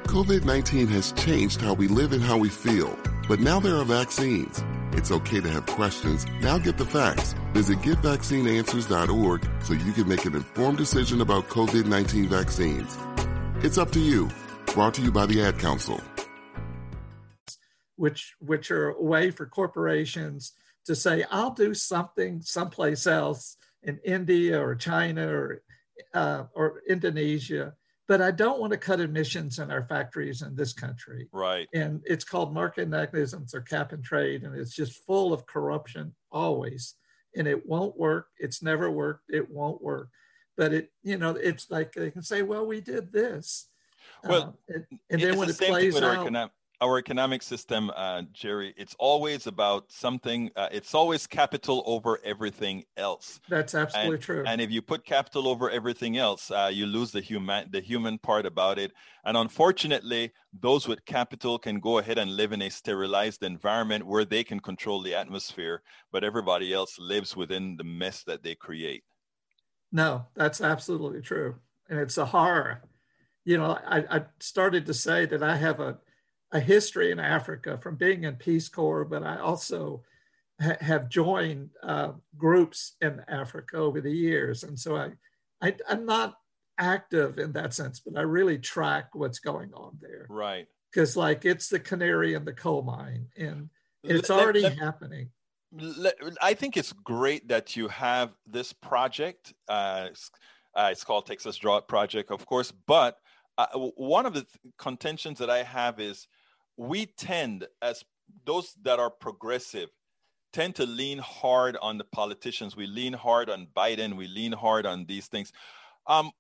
COVID 0.06 0.46
19 0.46 0.88
has 0.88 1.12
changed 1.14 1.62
how 1.62 1.74
we 1.74 1.88
live 1.88 2.14
and 2.14 2.22
how 2.22 2.38
we 2.38 2.50
feel, 2.50 2.98
but 3.28 3.40
now 3.40 3.60
there 3.60 3.76
are 3.76 3.86
vaccines. 3.86 4.64
It's 4.94 5.12
okay 5.12 5.40
to 5.40 5.50
have 5.50 5.66
questions. 5.66 6.26
Now 6.42 6.58
get 6.58 6.78
the 6.78 6.86
facts. 6.86 7.36
Visit 7.54 7.78
getvaccineanswers.org 7.80 9.50
so 9.64 9.74
you 9.74 9.94
can 9.94 10.08
make 10.08 10.26
an 10.26 10.36
informed 10.36 10.78
decision 10.78 11.22
about 11.22 11.48
COVID 11.48 11.86
19 11.86 12.28
vaccines. 12.28 12.98
It's 13.64 13.78
up 13.78 13.92
to 13.92 14.00
you. 14.00 14.30
Brought 14.74 14.94
to 14.96 15.02
you 15.02 15.12
by 15.12 15.26
the 15.26 15.42
Ad 15.44 15.60
Council 15.60 16.02
which 18.00 18.34
which 18.40 18.72
are 18.72 18.92
a 18.92 19.02
way 19.02 19.30
for 19.30 19.46
corporations 19.46 20.54
to 20.86 20.96
say, 20.96 21.26
I'll 21.30 21.52
do 21.52 21.74
something 21.74 22.42
someplace 22.42 23.06
else 23.06 23.58
in 23.84 24.00
India 24.06 24.60
or 24.60 24.74
China 24.74 25.28
or 25.28 25.62
uh, 26.14 26.44
or 26.54 26.82
Indonesia, 26.88 27.74
but 28.08 28.22
I 28.22 28.32
don't 28.32 28.60
want 28.60 28.72
to 28.72 28.78
cut 28.78 29.00
emissions 29.00 29.60
in 29.60 29.70
our 29.70 29.84
factories 29.84 30.42
in 30.42 30.56
this 30.56 30.74
country. 30.74 31.28
Right. 31.32 31.68
And 31.74 32.02
it's 32.06 32.24
called 32.24 32.54
market 32.54 32.88
mechanisms 32.90 33.54
or 33.54 33.62
cap 33.62 33.92
and 33.92 34.04
trade, 34.04 34.44
and 34.44 34.56
it's 34.56 34.76
just 34.76 35.06
full 35.06 35.32
of 35.32 35.46
corruption 35.46 36.14
always. 36.32 36.96
And 37.36 37.48
it 37.48 37.68
won't 37.68 37.96
work. 37.98 38.28
It's 38.40 38.64
never 38.64 38.90
worked. 38.90 39.30
It 39.30 39.50
won't 39.50 39.82
work. 39.82 40.10
But 40.58 40.74
it, 40.74 40.92
you 41.04 41.18
know, 41.18 41.32
it's 41.32 41.70
like 41.70 41.94
they 41.94 42.10
can 42.10 42.24
say, 42.24 42.42
well, 42.42 42.66
we 42.66 42.82
did 42.82 43.14
this. 43.14 43.68
Well, 44.24 44.58
uh, 44.70 44.74
and, 44.74 44.86
and 45.12 45.22
then 45.22 45.38
when 45.38 45.50
it 45.50 45.58
plays 45.58 46.02
out, 46.02 46.50
our, 46.82 46.98
economic, 46.98 47.42
system, 47.42 47.92
uh, 47.96 48.24
Jerry, 48.32 48.74
it's 48.78 48.96
always 49.00 49.48
about 49.48 49.92
something. 49.92 50.50
Uh, 50.56 50.70
it's 50.72 50.94
always 50.94 51.28
capital 51.28 51.84
over 51.86 52.20
everything 52.24 52.84
else. 52.98 53.40
that's 53.50 53.76
absolutely 53.76 54.16
and, 54.16 54.24
true. 54.24 54.44
And 54.46 54.62
if 54.62 54.72
you 54.72 54.82
put 54.82 55.06
capital 55.06 55.48
over 55.48 55.70
everything 55.70 56.18
else, 56.18 56.52
uh, 56.52 56.70
you 56.72 56.86
lose 56.86 57.12
the 57.12 57.22
human 57.22 57.70
the 57.72 57.82
human 57.82 58.18
part 58.18 58.46
about 58.46 58.80
it. 58.80 58.92
And 59.26 59.36
unfortunately, 59.38 60.32
those 60.54 60.88
with 60.88 61.06
capital 61.06 61.60
can 61.60 61.80
go 61.80 61.98
ahead 61.98 62.18
and 62.18 62.36
live 62.36 62.52
in 62.52 62.62
a 62.62 62.70
sterilized 62.70 63.44
environment 63.44 64.06
where 64.06 64.26
they 64.26 64.44
can 64.44 64.60
control 64.60 65.02
the 65.02 65.16
atmosphere, 65.16 65.82
but 66.12 66.24
everybody 66.24 66.74
else 66.74 66.98
lives 67.00 67.36
within 67.36 67.78
the 67.78 67.84
mess 67.84 68.24
that 68.24 68.44
they 68.44 68.56
create. 68.56 69.04
No, 69.92 70.26
that's 70.36 70.62
absolutely 70.62 71.22
true. 71.22 71.56
And 71.90 72.00
it's 72.00 72.18
a 72.18 72.26
horror. 72.26 72.84
You 73.46 73.58
know, 73.58 73.80
I, 73.86 74.18
I 74.18 74.26
started 74.40 74.86
to 74.86 74.94
say 74.94 75.26
that 75.26 75.42
I 75.42 75.56
have 75.56 75.80
a, 75.80 75.98
a 76.52 76.60
history 76.60 77.12
in 77.12 77.20
Africa 77.20 77.78
from 77.78 77.96
being 77.96 78.24
in 78.24 78.36
Peace 78.36 78.70
Corps, 78.70 79.06
but 79.06 79.24
I 79.24 79.40
also 79.40 80.04
ha- 80.62 80.78
have 80.82 81.10
joined 81.10 81.70
uh, 81.84 82.14
groups 82.38 82.96
in 83.02 83.22
Africa 83.28 83.78
over 83.78 84.02
the 84.02 84.12
years. 84.12 84.64
And 84.64 84.80
so 84.80 84.96
I, 84.96 85.12
I, 85.62 85.76
I'm 85.88 86.06
not 86.06 86.36
active 86.78 87.38
in 87.38 87.52
that 87.54 87.74
sense, 87.74 88.00
but 88.00 88.18
I 88.18 88.22
really 88.22 88.58
track 88.58 89.10
what's 89.14 89.40
going 89.40 89.74
on 89.74 89.98
there. 90.02 90.26
Right. 90.30 90.68
Because, 90.92 91.16
like, 91.16 91.46
it's 91.46 91.70
the 91.70 91.80
canary 91.80 92.34
in 92.34 92.46
the 92.46 92.54
coal 92.54 92.82
mine, 92.82 93.28
and 93.38 93.70
it's 94.04 94.32
already 94.32 94.62
let- 94.62 94.80
happening. 94.80 95.30
Le- 95.72 96.14
I 96.42 96.56
think 96.56 96.78
it's 96.78 96.94
great 96.94 97.50
that 97.50 97.76
you 97.76 97.90
have 97.90 98.32
this 98.48 98.74
project. 98.74 99.54
Uh, 99.68 100.08
it's, 100.10 100.32
uh, 100.74 100.90
it's 100.92 101.04
called 101.04 101.28
Texas 101.28 101.58
Drought 101.58 101.88
Project, 101.88 102.32
of 102.32 102.44
course. 102.48 102.74
But 102.88 103.18
uh, 103.56 103.68
one 103.96 104.26
of 104.26 104.34
the 104.34 104.42
th- 104.42 104.74
contentions 104.80 105.38
that 105.38 105.52
I 105.52 105.62
have 105.62 106.00
is 106.00 106.28
we 106.80 107.06
tend, 107.06 107.68
as 107.82 108.06
those 108.46 108.74
that 108.84 109.00
are 109.00 109.10
progressive, 109.10 109.90
tend 110.54 110.76
to 110.76 110.86
lean 110.86 111.20
hard 111.20 111.78
on 111.82 111.98
the 111.98 112.06
politicians. 112.06 112.76
We 112.76 112.88
lean 112.88 113.14
hard 113.14 113.50
on 113.50 113.68
Biden. 113.76 114.16
We 114.16 114.28
lean 114.28 114.54
hard 114.54 114.86
on 114.86 115.06
these 115.06 115.28
things. 115.28 115.52
Um, 116.08 116.32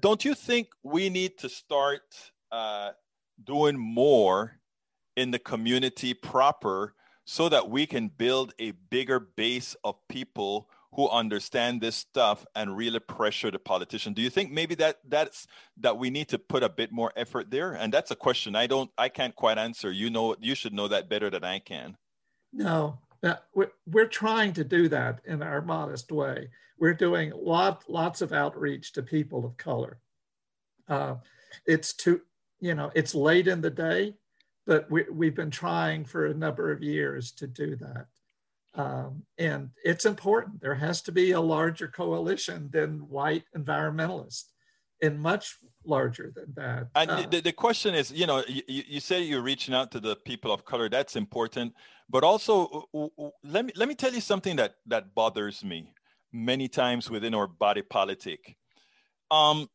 don't 0.00 0.24
you 0.24 0.34
think 0.34 0.68
we 0.82 1.08
need 1.08 1.38
to 1.38 1.48
start 1.48 2.02
uh, 2.50 2.90
doing 3.44 3.78
more 3.78 4.58
in 5.16 5.30
the 5.30 5.38
community 5.38 6.14
proper? 6.14 6.94
so 7.26 7.48
that 7.48 7.68
we 7.68 7.86
can 7.86 8.08
build 8.08 8.54
a 8.58 8.70
bigger 8.88 9.18
base 9.18 9.76
of 9.82 9.96
people 10.08 10.70
who 10.96 11.08
understand 11.10 11.80
this 11.80 11.96
stuff 11.96 12.44
and 12.54 12.76
really 12.76 12.98
pressure 12.98 13.50
the 13.50 13.58
politician 13.58 14.12
do 14.12 14.22
you 14.22 14.30
think 14.30 14.50
maybe 14.50 14.74
that 14.74 14.96
that's 15.08 15.46
that 15.76 15.96
we 15.96 16.10
need 16.10 16.28
to 16.28 16.38
put 16.38 16.62
a 16.62 16.68
bit 16.68 16.90
more 16.90 17.12
effort 17.16 17.50
there 17.50 17.74
and 17.74 17.92
that's 17.92 18.10
a 18.10 18.16
question 18.16 18.56
i 18.56 18.66
don't 18.66 18.90
i 18.98 19.08
can't 19.08 19.36
quite 19.36 19.58
answer 19.58 19.92
you 19.92 20.10
know 20.10 20.34
you 20.40 20.54
should 20.54 20.72
know 20.72 20.88
that 20.88 21.08
better 21.08 21.30
than 21.30 21.44
i 21.44 21.58
can 21.58 21.96
No, 23.22 23.42
we're, 23.54 23.72
we're 23.86 24.08
trying 24.08 24.52
to 24.54 24.64
do 24.64 24.88
that 24.88 25.20
in 25.24 25.42
our 25.42 25.62
modest 25.62 26.12
way. 26.12 26.48
We're 26.78 26.94
doing 26.94 27.32
lot, 27.34 27.84
lots 27.88 28.22
of 28.22 28.32
outreach 28.32 28.92
to 28.92 29.02
people 29.02 29.44
of 29.44 29.56
color. 29.56 29.98
Uh, 30.88 31.16
it's 31.66 31.92
too, 31.92 32.20
you 32.60 32.74
know, 32.74 32.90
it's 32.94 33.14
late 33.14 33.48
in 33.48 33.60
the 33.60 33.70
day, 33.70 34.14
but 34.66 34.90
we, 34.90 35.04
we've 35.10 35.34
been 35.34 35.50
trying 35.50 36.04
for 36.04 36.26
a 36.26 36.34
number 36.34 36.70
of 36.70 36.82
years 36.82 37.32
to 37.32 37.46
do 37.46 37.76
that. 37.76 38.06
Um, 38.76 39.22
and 39.38 39.70
it's 39.84 40.04
important. 40.04 40.60
There 40.60 40.74
has 40.74 41.00
to 41.02 41.12
be 41.12 41.32
a 41.32 41.40
larger 41.40 41.88
coalition 41.88 42.68
than 42.72 42.98
white 43.08 43.44
environmentalists, 43.56 44.44
and 45.02 45.18
much 45.18 45.56
larger 45.84 46.32
than 46.34 46.52
that. 46.56 46.88
and 46.94 47.10
Uh, 47.10 47.26
the, 47.30 47.40
the 47.40 47.52
question 47.52 47.94
is 47.94 48.10
you 48.10 48.26
know 48.26 48.44
you, 48.46 48.62
you 48.66 49.00
say 49.00 49.22
you're 49.22 49.42
reaching 49.42 49.74
out 49.74 49.90
to 49.92 50.00
the 50.00 50.16
people 50.16 50.52
of 50.52 50.64
color. 50.64 50.88
That's 50.88 51.16
important. 51.16 51.72
But 52.08 52.22
also 52.22 52.86
uh, 52.94 53.06
uh, 53.18 53.30
let 53.42 53.64
me 53.64 53.72
let 53.76 53.88
me 53.88 53.94
tell 53.94 54.12
you 54.12 54.20
something 54.20 54.56
that 54.56 54.74
that 54.86 55.14
bothers 55.14 55.64
me 55.64 55.94
many 56.32 56.68
times 56.68 57.10
within 57.10 57.34
our 57.34 57.46
body 57.46 57.82
politic. 57.82 58.56
Um 59.30 59.68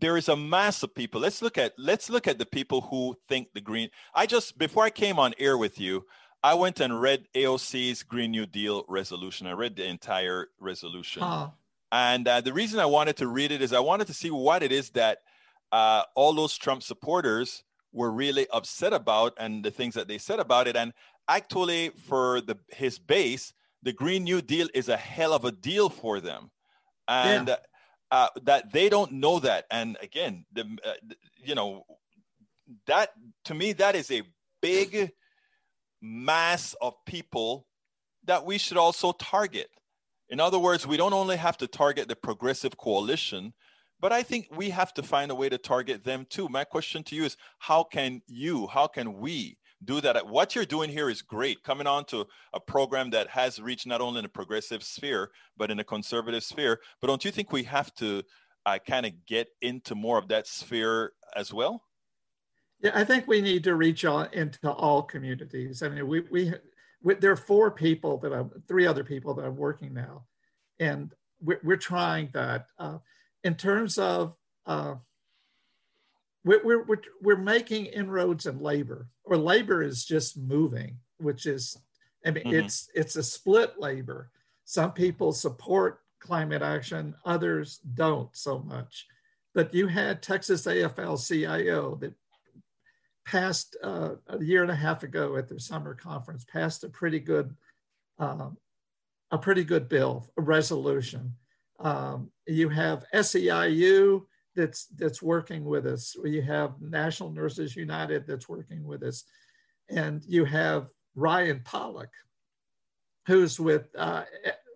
there 0.00 0.16
is 0.16 0.28
a 0.28 0.36
mass 0.36 0.82
of 0.82 0.94
people. 0.94 1.20
Let's 1.20 1.42
look 1.42 1.58
at 1.58 1.72
let's 1.78 2.08
look 2.10 2.26
at 2.26 2.38
the 2.38 2.46
people 2.46 2.82
who 2.82 3.16
think 3.28 3.48
the 3.54 3.60
green. 3.60 3.88
I 4.14 4.26
just 4.26 4.58
before 4.58 4.84
i 4.84 4.90
came 4.90 5.18
on 5.18 5.32
air 5.38 5.56
with 5.56 5.80
you 5.80 6.04
i 6.42 6.54
went 6.54 6.80
and 6.80 7.00
read 7.00 7.26
aoc's 7.34 8.02
green 8.02 8.30
new 8.30 8.46
deal 8.46 8.84
resolution 8.88 9.46
i 9.46 9.52
read 9.52 9.76
the 9.76 9.84
entire 9.86 10.48
resolution 10.60 11.22
and 11.92 12.26
uh, 12.26 12.40
the 12.40 12.54
reason 12.54 12.80
I 12.80 12.86
wanted 12.86 13.18
to 13.18 13.28
read 13.28 13.52
it 13.52 13.60
is 13.60 13.74
I 13.74 13.80
wanted 13.80 14.06
to 14.06 14.14
see 14.14 14.30
what 14.30 14.62
it 14.62 14.72
is 14.72 14.90
that 14.90 15.18
uh, 15.72 16.04
all 16.14 16.32
those 16.32 16.56
Trump 16.56 16.82
supporters 16.82 17.64
were 17.92 18.10
really 18.10 18.48
upset 18.48 18.94
about 18.94 19.34
and 19.36 19.62
the 19.62 19.70
things 19.70 19.94
that 19.94 20.08
they 20.08 20.16
said 20.16 20.40
about 20.40 20.66
it. 20.66 20.74
And 20.74 20.94
actually, 21.28 21.90
for 21.90 22.40
the 22.40 22.56
his 22.68 22.98
base, 22.98 23.52
the 23.82 23.92
Green 23.92 24.24
New 24.24 24.40
Deal 24.40 24.68
is 24.72 24.88
a 24.88 24.96
hell 24.96 25.34
of 25.34 25.44
a 25.44 25.52
deal 25.52 25.90
for 25.90 26.18
them, 26.18 26.50
and 27.08 27.48
Yeah. 27.48 27.56
uh, 28.10 28.28
that 28.44 28.72
they 28.72 28.88
don't 28.88 29.12
know 29.12 29.38
that. 29.40 29.66
And 29.70 29.98
again, 30.00 30.46
the 30.50 30.62
uh, 30.84 30.94
you 31.44 31.54
know 31.54 31.84
that 32.86 33.10
to 33.44 33.54
me 33.54 33.74
that 33.74 33.94
is 33.96 34.10
a 34.10 34.22
big 34.62 35.12
mass 36.02 36.74
of 36.80 36.94
people 37.06 37.66
that 38.24 38.44
we 38.44 38.58
should 38.58 38.76
also 38.76 39.12
target. 39.12 39.68
In 40.28 40.40
other 40.40 40.58
words, 40.58 40.86
we 40.86 40.96
don't 40.96 41.12
only 41.12 41.36
have 41.36 41.56
to 41.58 41.66
target 41.66 42.08
the 42.08 42.16
progressive 42.16 42.76
coalition, 42.76 43.52
but 44.00 44.12
I 44.12 44.22
think 44.22 44.48
we 44.50 44.70
have 44.70 44.92
to 44.94 45.02
find 45.02 45.30
a 45.30 45.34
way 45.34 45.48
to 45.48 45.58
target 45.58 46.04
them 46.04 46.26
too. 46.28 46.48
My 46.48 46.64
question 46.64 47.04
to 47.04 47.14
you 47.14 47.24
is 47.24 47.36
how 47.58 47.84
can 47.84 48.20
you, 48.26 48.66
how 48.66 48.88
can 48.88 49.20
we 49.20 49.58
do 49.84 50.00
that? 50.00 50.26
What 50.26 50.54
you're 50.54 50.64
doing 50.64 50.90
here 50.90 51.08
is 51.08 51.22
great, 51.22 51.62
coming 51.62 51.86
on 51.86 52.04
to 52.06 52.26
a 52.52 52.60
program 52.60 53.10
that 53.10 53.28
has 53.28 53.60
reached 53.60 53.86
not 53.86 54.00
only 54.00 54.18
in 54.18 54.24
the 54.24 54.28
progressive 54.28 54.82
sphere, 54.82 55.30
but 55.56 55.70
in 55.70 55.76
the 55.76 55.84
conservative 55.84 56.42
sphere. 56.42 56.80
But 57.00 57.08
don't 57.08 57.24
you 57.24 57.30
think 57.30 57.52
we 57.52 57.64
have 57.64 57.94
to 57.96 58.22
uh, 58.66 58.78
kind 58.86 59.06
of 59.06 59.12
get 59.26 59.48
into 59.60 59.94
more 59.94 60.18
of 60.18 60.28
that 60.28 60.46
sphere 60.46 61.12
as 61.36 61.52
well? 61.52 61.82
Yeah, 62.82 62.90
I 62.94 63.04
think 63.04 63.26
we 63.28 63.40
need 63.40 63.64
to 63.64 63.76
reach 63.76 64.04
out 64.04 64.34
into 64.34 64.70
all 64.70 65.02
communities. 65.02 65.82
I 65.82 65.88
mean, 65.88 66.06
we, 66.06 66.20
we, 66.20 66.52
we 67.02 67.14
there 67.14 67.30
are 67.30 67.36
four 67.36 67.70
people 67.70 68.18
that 68.18 68.32
I'm, 68.32 68.50
three 68.66 68.86
other 68.86 69.04
people 69.04 69.34
that 69.34 69.44
I'm 69.44 69.56
working 69.56 69.94
now, 69.94 70.24
and 70.80 71.12
we're, 71.40 71.60
we're 71.62 71.76
trying 71.76 72.30
that. 72.34 72.66
Uh, 72.78 72.98
in 73.44 73.54
terms 73.54 73.98
of, 73.98 74.36
uh, 74.66 74.94
we're, 76.44 76.62
we're, 76.64 76.82
we're, 76.84 77.02
we're 77.22 77.36
making 77.36 77.86
inroads 77.86 78.46
in 78.46 78.58
labor, 78.60 79.08
or 79.24 79.36
labor 79.36 79.82
is 79.82 80.04
just 80.04 80.36
moving, 80.36 80.96
which 81.18 81.46
is, 81.46 81.76
I 82.26 82.32
mean, 82.32 82.44
Mhm. 82.44 82.64
it's 82.64 82.88
it's 82.94 83.16
a 83.16 83.22
split 83.22 83.78
labor. 83.78 84.30
Some 84.64 84.92
people 84.92 85.32
support 85.32 86.00
climate 86.20 86.62
action, 86.62 87.14
others 87.24 87.78
don't 87.94 88.34
so 88.36 88.58
much. 88.60 89.06
But 89.54 89.74
you 89.74 89.86
had 89.86 90.22
Texas 90.22 90.66
AFL-CIO 90.66 91.96
that 91.96 92.14
passed 93.24 93.76
uh, 93.82 94.10
a 94.28 94.42
year 94.42 94.62
and 94.62 94.70
a 94.70 94.76
half 94.76 95.02
ago 95.02 95.36
at 95.36 95.48
their 95.48 95.58
summer 95.58 95.94
conference, 95.94 96.44
passed 96.44 96.84
a 96.84 96.88
pretty 96.88 97.20
good, 97.20 97.54
um, 98.18 98.56
a 99.30 99.38
pretty 99.38 99.64
good 99.64 99.88
bill, 99.88 100.28
a 100.36 100.42
resolution. 100.42 101.34
Um, 101.80 102.30
you 102.46 102.68
have 102.68 103.04
SEIU 103.14 104.22
that's 104.54 104.86
that's 104.96 105.22
working 105.22 105.64
with 105.64 105.86
us. 105.86 106.14
You 106.24 106.42
have 106.42 106.80
National 106.80 107.30
Nurses 107.30 107.74
United 107.74 108.26
that's 108.26 108.48
working 108.48 108.84
with 108.84 109.02
us, 109.02 109.24
and 109.88 110.22
you 110.26 110.44
have 110.44 110.88
Ryan 111.14 111.60
Pollock, 111.64 112.10
who's 113.26 113.58
with 113.58 113.88
uh, 113.96 114.24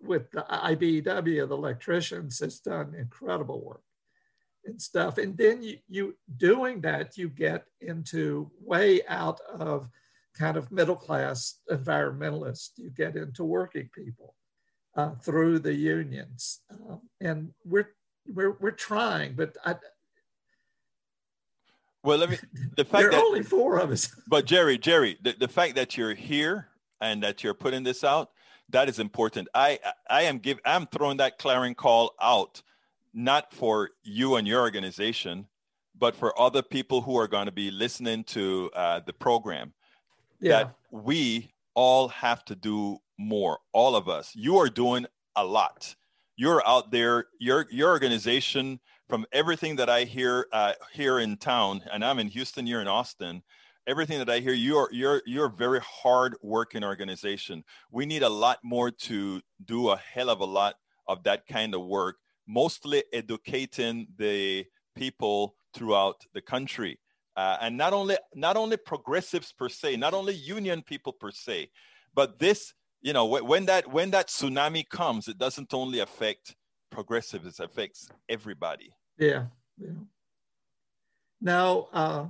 with 0.01 0.31
the 0.31 0.45
IBEW, 0.49 1.47
the 1.47 1.55
electricians, 1.55 2.39
has 2.39 2.59
done 2.59 2.95
incredible 2.95 3.63
work 3.63 3.81
and 4.67 4.81
stuff. 4.81 5.17
And 5.17 5.35
then 5.37 5.63
you, 5.63 5.77
you 5.89 6.15
doing 6.37 6.81
that, 6.81 7.17
you 7.17 7.29
get 7.29 7.65
into 7.81 8.51
way 8.61 9.01
out 9.07 9.39
of 9.57 9.89
kind 10.37 10.57
of 10.57 10.71
middle 10.71 10.95
class 10.95 11.59
environmentalists. 11.71 12.71
You 12.75 12.89
get 12.91 13.15
into 13.15 13.43
working 13.43 13.89
people 13.93 14.35
uh, 14.95 15.15
through 15.15 15.59
the 15.59 15.73
unions, 15.73 16.61
um, 16.71 17.01
and 17.21 17.49
we're 17.65 17.89
we're 18.33 18.57
we're 18.59 18.71
trying, 18.71 19.33
but 19.33 19.55
I, 19.65 19.75
Well, 22.03 22.17
let 22.17 22.29
me. 22.29 22.37
The 22.75 22.85
fact 22.85 23.01
there 23.01 23.07
are 23.09 23.11
that, 23.11 23.23
only 23.23 23.43
four 23.43 23.79
of 23.79 23.91
us. 23.91 24.13
But 24.27 24.45
Jerry, 24.45 24.77
Jerry, 24.77 25.17
the, 25.21 25.35
the 25.39 25.47
fact 25.47 25.75
that 25.75 25.97
you're 25.97 26.13
here 26.13 26.67
and 26.99 27.23
that 27.23 27.43
you're 27.43 27.53
putting 27.53 27.83
this 27.83 28.03
out, 28.03 28.31
that 28.69 28.89
is 28.89 28.99
important. 28.99 29.47
I 29.53 29.79
I 30.09 30.23
am 30.23 30.39
give 30.39 30.59
I'm 30.65 30.87
throwing 30.87 31.17
that 31.17 31.37
clarion 31.37 31.75
call 31.75 32.13
out, 32.21 32.61
not 33.17 33.51
for 33.51 33.89
you 34.03 34.35
and 34.35 34.47
your 34.47 34.61
organization, 34.61 35.47
but 35.97 36.15
for 36.15 36.39
other 36.39 36.61
people 36.61 37.01
who 37.01 37.17
are 37.17 37.27
going 37.27 37.47
to 37.47 37.51
be 37.51 37.71
listening 37.71 38.23
to 38.25 38.69
uh, 38.75 38.99
the 39.05 39.13
program. 39.13 39.73
Yeah. 40.39 40.51
That 40.51 40.75
we 40.91 41.49
all 41.73 42.09
have 42.09 42.45
to 42.45 42.55
do 42.55 42.99
more. 43.17 43.57
All 43.73 43.95
of 43.95 44.07
us. 44.07 44.35
You 44.35 44.57
are 44.57 44.69
doing 44.69 45.07
a 45.35 45.43
lot. 45.43 45.95
You're 46.35 46.65
out 46.67 46.91
there. 46.91 47.25
Your 47.39 47.65
your 47.71 47.89
organization, 47.89 48.79
from 49.09 49.25
everything 49.31 49.77
that 49.77 49.89
I 49.89 50.03
hear 50.03 50.45
uh, 50.53 50.73
here 50.93 51.17
in 51.17 51.37
town, 51.37 51.81
and 51.91 52.05
I'm 52.05 52.19
in 52.19 52.27
Houston. 52.27 52.67
You're 52.67 52.81
in 52.81 52.87
Austin 52.87 53.41
everything 53.87 54.19
that 54.19 54.29
I 54.29 54.39
hear, 54.39 54.53
you're 54.53 54.89
you're 54.91 55.21
you're 55.25 55.45
a 55.45 55.49
very 55.49 55.79
hard 55.79 56.35
working 56.41 56.83
organization. 56.83 57.63
We 57.89 58.05
need 58.05 58.21
a 58.21 58.29
lot 58.29 58.59
more 58.63 58.91
to 58.91 59.41
do 59.65 59.89
a 59.89 59.97
hell 59.97 60.29
of 60.29 60.41
a 60.41 60.45
lot 60.45 60.75
of 61.07 61.23
that 61.23 61.47
kind 61.47 61.73
of 61.73 61.85
work, 61.85 62.17
mostly 62.47 63.03
educating 63.13 64.07
the 64.17 64.65
people 64.95 65.55
throughout 65.73 66.25
the 66.33 66.41
country. 66.41 66.99
Uh, 67.35 67.57
and 67.61 67.77
not 67.77 67.93
only 67.93 68.17
not 68.33 68.57
only 68.57 68.77
progressives 68.77 69.53
per 69.53 69.69
se, 69.69 69.95
not 69.97 70.13
only 70.13 70.33
union 70.33 70.81
people 70.81 71.13
per 71.13 71.29
se, 71.31 71.69
but 72.15 72.39
this, 72.39 72.73
you 73.01 73.13
know, 73.13 73.25
when 73.25 73.65
that 73.65 73.85
when 73.91 74.09
that 74.09 74.27
tsunami 74.27 74.87
comes, 74.89 75.27
it 75.27 75.37
doesn't 75.37 75.71
only 75.73 75.99
affect 75.99 76.55
progressives; 76.89 77.59
it 77.59 77.63
affects 77.63 78.09
everybody. 78.27 78.91
Yeah, 79.19 79.45
yeah. 79.77 79.91
Now, 81.39 81.89
uh, 81.93 82.25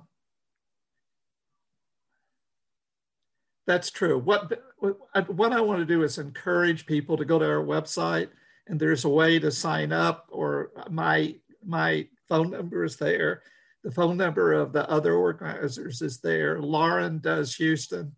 That's 3.68 3.92
true. 3.92 4.18
What 4.18 4.62
what 4.80 5.52
I 5.52 5.60
want 5.60 5.80
to 5.80 5.86
do 5.86 6.04
is 6.04 6.18
encourage 6.18 6.86
people 6.86 7.18
to 7.18 7.26
go 7.26 7.38
to 7.38 7.46
our 7.46 7.64
website, 7.64 8.30
and 8.68 8.80
there's 8.80 9.06
a 9.06 9.10
way 9.10 9.40
to 9.40 9.52
sign 9.52 9.92
up. 9.92 10.28
Or 10.30 10.72
my 10.90 11.36
my 11.66 12.08
phone 12.28 12.52
number 12.52 12.84
is 12.84 12.98
there. 12.98 13.42
The 13.84 13.92
phone 13.92 14.18
number 14.18 14.54
of 14.54 14.74
the 14.74 14.90
other 14.90 15.16
organizers 15.16 16.02
is 16.02 16.20
there. 16.20 16.60
Lauren 16.60 17.20
does 17.20 17.56
Houston. 17.56 18.16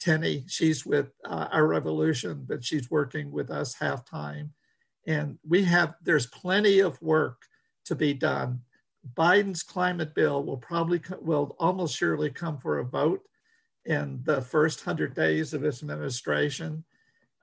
Tenny, 0.00 0.44
she's 0.48 0.84
with 0.84 1.12
uh, 1.24 1.48
our 1.50 1.66
revolution, 1.66 2.44
but 2.46 2.64
she's 2.64 2.90
working 2.90 3.30
with 3.30 3.50
us 3.50 3.74
half 3.74 4.04
time. 4.04 4.52
And 5.06 5.38
we 5.46 5.64
have 5.64 5.94
there's 6.02 6.26
plenty 6.26 6.80
of 6.80 7.00
work 7.00 7.42
to 7.86 7.94
be 7.94 8.12
done. 8.14 8.60
Biden's 9.16 9.62
climate 9.62 10.14
bill 10.14 10.42
will 10.42 10.56
probably 10.56 11.00
will 11.20 11.54
almost 11.58 11.96
surely 11.96 12.30
come 12.30 12.58
for 12.58 12.78
a 12.78 12.84
vote 12.84 13.22
in 13.84 14.20
the 14.24 14.40
first 14.40 14.84
100 14.84 15.14
days 15.14 15.52
of 15.52 15.62
his 15.62 15.82
administration. 15.82 16.84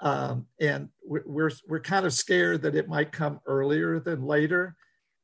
Um, 0.01 0.47
and 0.59 0.89
we're, 1.05 1.51
we're 1.67 1.79
kind 1.79 2.05
of 2.05 2.13
scared 2.13 2.63
that 2.63 2.75
it 2.75 2.89
might 2.89 3.11
come 3.11 3.39
earlier 3.45 3.99
than 3.99 4.25
later. 4.25 4.75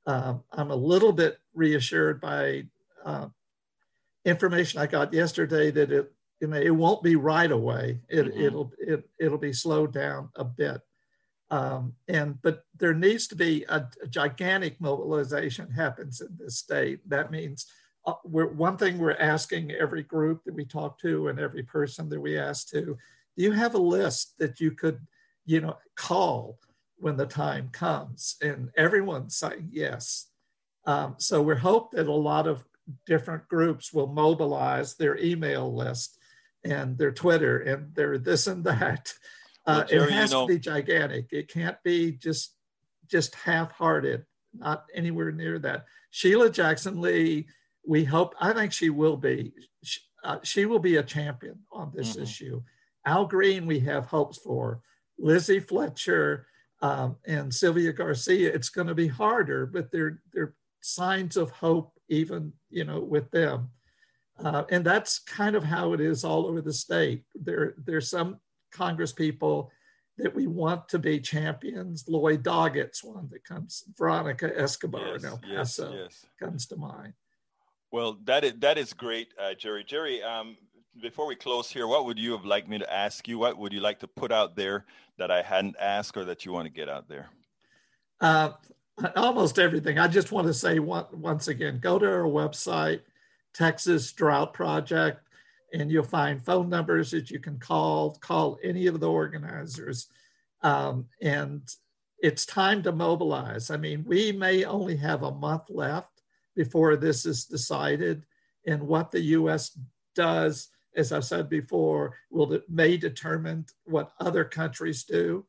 Um, 0.05 0.43
I'm 0.51 0.71
a 0.71 0.75
little 0.75 1.11
bit 1.11 1.39
reassured 1.53 2.21
by 2.21 2.65
uh, 3.03 3.27
information 4.23 4.79
I 4.79 4.85
got 4.85 5.13
yesterday 5.13 5.71
that 5.71 5.91
it, 5.91 6.13
you 6.39 6.47
know, 6.47 6.57
it 6.57 6.69
won't 6.69 7.01
be 7.01 7.15
right 7.15 7.51
away. 7.51 8.01
It, 8.07 8.27
mm-hmm. 8.27 8.39
It'll, 8.39 8.71
it, 8.79 9.09
it'll 9.19 9.39
be 9.39 9.53
slowed 9.53 9.93
down 9.93 10.29
a 10.35 10.43
bit. 10.43 10.81
Um, 11.49 11.93
and 12.07 12.41
but 12.41 12.63
there 12.77 12.93
needs 12.93 13.27
to 13.27 13.35
be 13.35 13.65
a, 13.69 13.87
a 14.03 14.07
gigantic 14.07 14.79
mobilization 14.81 15.71
happens 15.71 16.21
in 16.21 16.37
this 16.37 16.57
state. 16.57 16.99
That 17.09 17.31
means 17.31 17.65
uh, 18.05 18.13
we're, 18.25 18.51
one 18.53 18.77
thing 18.77 18.97
we're 18.97 19.13
asking 19.13 19.71
every 19.71 20.03
group 20.03 20.43
that 20.43 20.53
we 20.53 20.65
talk 20.65 20.99
to 20.99 21.29
and 21.29 21.39
every 21.39 21.63
person 21.63 22.09
that 22.09 22.19
we 22.19 22.37
ask 22.37 22.69
to, 22.69 22.97
you 23.37 23.51
have 23.51 23.75
a 23.75 23.79
list 23.79 24.33
that 24.39 24.59
you 24.59 24.71
could, 24.71 24.99
you 25.45 25.61
know, 25.61 25.77
call 25.95 26.59
when 26.97 27.17
the 27.17 27.25
time 27.25 27.69
comes? 27.69 28.35
And 28.41 28.69
everyone's 28.75 29.35
saying 29.35 29.69
yes. 29.71 30.27
Um, 30.85 31.15
so 31.17 31.41
we 31.41 31.55
hope 31.55 31.91
that 31.91 32.07
a 32.07 32.13
lot 32.13 32.47
of 32.47 32.63
different 33.05 33.47
groups 33.47 33.93
will 33.93 34.07
mobilize 34.07 34.95
their 34.95 35.17
email 35.17 35.73
list 35.73 36.17
and 36.63 36.97
their 36.97 37.11
Twitter 37.11 37.59
and 37.59 37.93
their 37.93 38.17
this 38.17 38.47
and 38.47 38.63
that. 38.63 39.13
Uh, 39.65 39.79
well, 39.79 39.87
Jerry, 39.87 40.03
it 40.03 40.11
has 40.11 40.31
you 40.31 40.37
know, 40.37 40.47
to 40.47 40.53
be 40.53 40.59
gigantic. 40.59 41.27
It 41.31 41.49
can't 41.49 41.81
be 41.83 42.11
just 42.13 42.55
just 43.07 43.35
half-hearted. 43.35 44.25
Not 44.57 44.85
anywhere 44.93 45.31
near 45.31 45.59
that. 45.59 45.85
Sheila 46.09 46.49
Jackson 46.49 46.99
Lee 46.99 47.47
we 47.87 48.03
hope, 48.03 48.35
I 48.39 48.53
think 48.53 48.73
she 48.73 48.89
will 48.89 49.17
be, 49.17 49.53
she, 49.81 50.01
uh, 50.23 50.39
she 50.43 50.65
will 50.65 50.79
be 50.79 50.97
a 50.97 51.03
champion 51.03 51.59
on 51.71 51.91
this 51.95 52.13
mm-hmm. 52.13 52.23
issue. 52.23 52.61
Al 53.07 53.25
Green, 53.25 53.65
we 53.65 53.79
have 53.79 54.05
hopes 54.05 54.37
for. 54.37 54.81
Lizzie 55.17 55.61
Fletcher 55.61 56.45
um, 56.81 57.15
and 57.25 57.51
Sylvia 57.51 57.93
Garcia, 57.93 58.53
it's 58.53 58.69
going 58.69 58.87
to 58.87 58.93
be 58.93 59.07
harder, 59.07 59.65
but 59.65 59.91
there, 59.91 60.21
there 60.33 60.43
are 60.43 60.55
signs 60.81 61.37
of 61.37 61.49
hope 61.49 61.93
even, 62.09 62.51
you 62.69 62.83
know, 62.83 62.99
with 62.99 63.31
them. 63.31 63.69
Uh, 64.43 64.63
and 64.69 64.85
that's 64.85 65.19
kind 65.19 65.55
of 65.55 65.63
how 65.63 65.93
it 65.93 66.01
is 66.01 66.23
all 66.23 66.45
over 66.45 66.61
the 66.61 66.73
state. 66.73 67.23
There, 67.33 67.73
there's 67.77 68.09
some 68.09 68.39
Congress 68.71 69.13
people 69.13 69.71
that 70.17 70.35
we 70.35 70.45
want 70.45 70.89
to 70.89 70.99
be 70.99 71.19
champions. 71.19 72.05
Lloyd 72.07 72.43
Doggett's 72.43 73.03
one 73.03 73.29
that 73.31 73.43
comes, 73.45 73.85
Veronica 73.97 74.51
Escobar 74.59 75.13
yes, 75.13 75.23
in 75.23 75.29
El 75.29 75.37
Paso 75.37 75.91
yes, 75.93 76.01
yes. 76.03 76.25
comes 76.39 76.65
to 76.67 76.75
mind. 76.75 77.13
Well, 77.91 78.17
that 78.25 78.43
is 78.43 78.53
that 78.59 78.77
is 78.77 78.91
great, 78.91 79.33
uh, 79.41 79.53
Jerry. 79.53 79.83
Jerry, 79.85 80.21
um, 80.21 80.57
before 81.01 81.27
we 81.27 81.35
close 81.35 81.69
here, 81.69 81.87
what 81.87 82.05
would 82.05 82.19
you 82.19 82.31
have 82.31 82.45
liked 82.45 82.67
me 82.67 82.77
to 82.79 82.93
ask 82.93 83.27
you? 83.27 83.37
What 83.37 83.57
would 83.57 83.73
you 83.73 83.79
like 83.79 83.99
to 83.99 84.07
put 84.07 84.31
out 84.31 84.55
there 84.55 84.85
that 85.17 85.31
I 85.31 85.41
hadn't 85.41 85.75
asked 85.79 86.17
or 86.17 86.25
that 86.25 86.45
you 86.45 86.51
want 86.51 86.65
to 86.65 86.71
get 86.71 86.89
out 86.89 87.07
there? 87.07 87.29
Uh, 88.19 88.51
almost 89.15 89.59
everything. 89.59 89.99
I 89.99 90.07
just 90.07 90.31
want 90.31 90.47
to 90.47 90.53
say 90.53 90.79
one, 90.79 91.05
once 91.11 91.47
again, 91.47 91.79
go 91.79 91.99
to 91.99 92.05
our 92.05 92.23
website, 92.23 93.01
Texas 93.53 94.11
Drought 94.11 94.53
Project, 94.53 95.21
and 95.73 95.91
you'll 95.91 96.03
find 96.03 96.43
phone 96.43 96.69
numbers 96.69 97.11
that 97.11 97.29
you 97.29 97.39
can 97.39 97.59
call. 97.59 98.17
Call 98.21 98.57
any 98.63 98.87
of 98.87 98.99
the 98.99 99.09
organizers, 99.09 100.07
um, 100.63 101.05
and 101.21 101.61
it's 102.19 102.45
time 102.45 102.81
to 102.83 102.91
mobilize. 102.91 103.69
I 103.69 103.77
mean, 103.77 104.03
we 104.07 104.31
may 104.31 104.63
only 104.63 104.95
have 104.97 105.23
a 105.23 105.31
month 105.31 105.63
left 105.69 106.21
before 106.55 106.95
this 106.95 107.25
is 107.25 107.45
decided. 107.45 108.23
And 108.65 108.81
what 108.83 109.11
the 109.11 109.21
US 109.21 109.77
does, 110.15 110.69
as 110.97 111.13
I've 111.13 111.23
said 111.23 111.47
before, 111.47 112.15
will 112.31 112.59
may 112.67 112.97
determine 112.97 113.67
what 113.85 114.11
other 114.19 114.43
countries 114.43 115.03
do. 115.03 115.45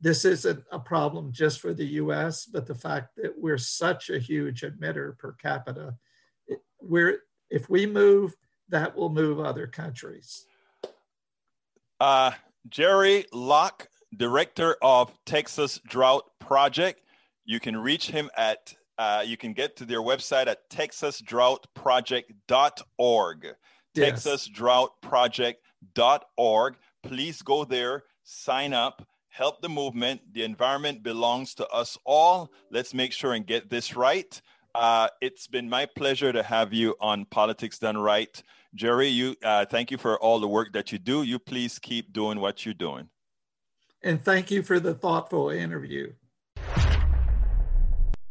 This 0.00 0.24
isn't 0.24 0.64
a 0.70 0.78
problem 0.78 1.32
just 1.32 1.60
for 1.60 1.74
the 1.74 1.84
US, 1.84 2.46
but 2.46 2.66
the 2.66 2.74
fact 2.74 3.16
that 3.16 3.34
we're 3.36 3.58
such 3.58 4.08
a 4.10 4.18
huge 4.18 4.62
emitter 4.62 5.18
per 5.18 5.32
capita, 5.32 5.96
we're, 6.80 7.18
if 7.50 7.68
we 7.68 7.84
move, 7.84 8.34
that 8.68 8.96
will 8.96 9.10
move 9.10 9.40
other 9.40 9.66
countries. 9.66 10.46
Uh, 12.00 12.30
Jerry 12.68 13.26
Locke, 13.32 13.88
director 14.16 14.76
of 14.82 15.12
Texas 15.26 15.80
Drought 15.86 16.30
Project. 16.38 17.02
You 17.44 17.60
can 17.60 17.76
reach 17.76 18.08
him 18.08 18.30
at 18.36 18.72
uh, 18.98 19.24
you 19.26 19.36
can 19.36 19.52
get 19.52 19.76
to 19.76 19.84
their 19.84 20.00
website 20.00 20.46
at 20.46 20.70
texasdroughtproject.org. 20.70 23.46
Yes. 23.94 24.24
Texasdroughtproject.org. 24.24 26.76
Please 27.02 27.42
go 27.42 27.64
there, 27.64 28.04
sign 28.22 28.72
up, 28.72 29.04
help 29.28 29.60
the 29.60 29.68
movement. 29.68 30.20
The 30.32 30.44
environment 30.44 31.02
belongs 31.02 31.54
to 31.54 31.66
us 31.68 31.98
all. 32.04 32.52
Let's 32.70 32.94
make 32.94 33.12
sure 33.12 33.32
and 33.32 33.44
get 33.46 33.68
this 33.70 33.96
right. 33.96 34.40
Uh, 34.74 35.08
it's 35.20 35.46
been 35.46 35.68
my 35.68 35.84
pleasure 35.84 36.32
to 36.32 36.42
have 36.42 36.72
you 36.72 36.96
on 37.00 37.26
Politics 37.26 37.78
Done 37.78 37.98
Right. 37.98 38.42
Jerry, 38.74 39.08
you 39.08 39.36
uh, 39.44 39.66
thank 39.66 39.90
you 39.90 39.98
for 39.98 40.18
all 40.20 40.40
the 40.40 40.48
work 40.48 40.72
that 40.72 40.92
you 40.92 40.98
do. 40.98 41.22
You 41.22 41.38
please 41.38 41.78
keep 41.78 42.10
doing 42.12 42.40
what 42.40 42.64
you're 42.64 42.72
doing. 42.72 43.10
And 44.02 44.24
thank 44.24 44.50
you 44.50 44.62
for 44.62 44.80
the 44.80 44.94
thoughtful 44.94 45.50
interview 45.50 46.14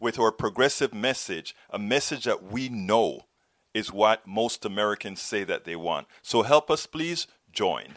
with 0.00 0.18
our 0.18 0.32
progressive 0.32 0.92
message, 0.92 1.54
a 1.70 1.78
message 1.78 2.24
that 2.24 2.42
we 2.42 2.68
know 2.68 3.22
is 3.74 3.92
what 3.92 4.26
most 4.26 4.64
Americans 4.64 5.20
say 5.20 5.44
that 5.44 5.64
they 5.64 5.76
want. 5.76 6.06
So 6.22 6.42
help 6.42 6.70
us, 6.70 6.86
please 6.86 7.26
join. 7.52 7.94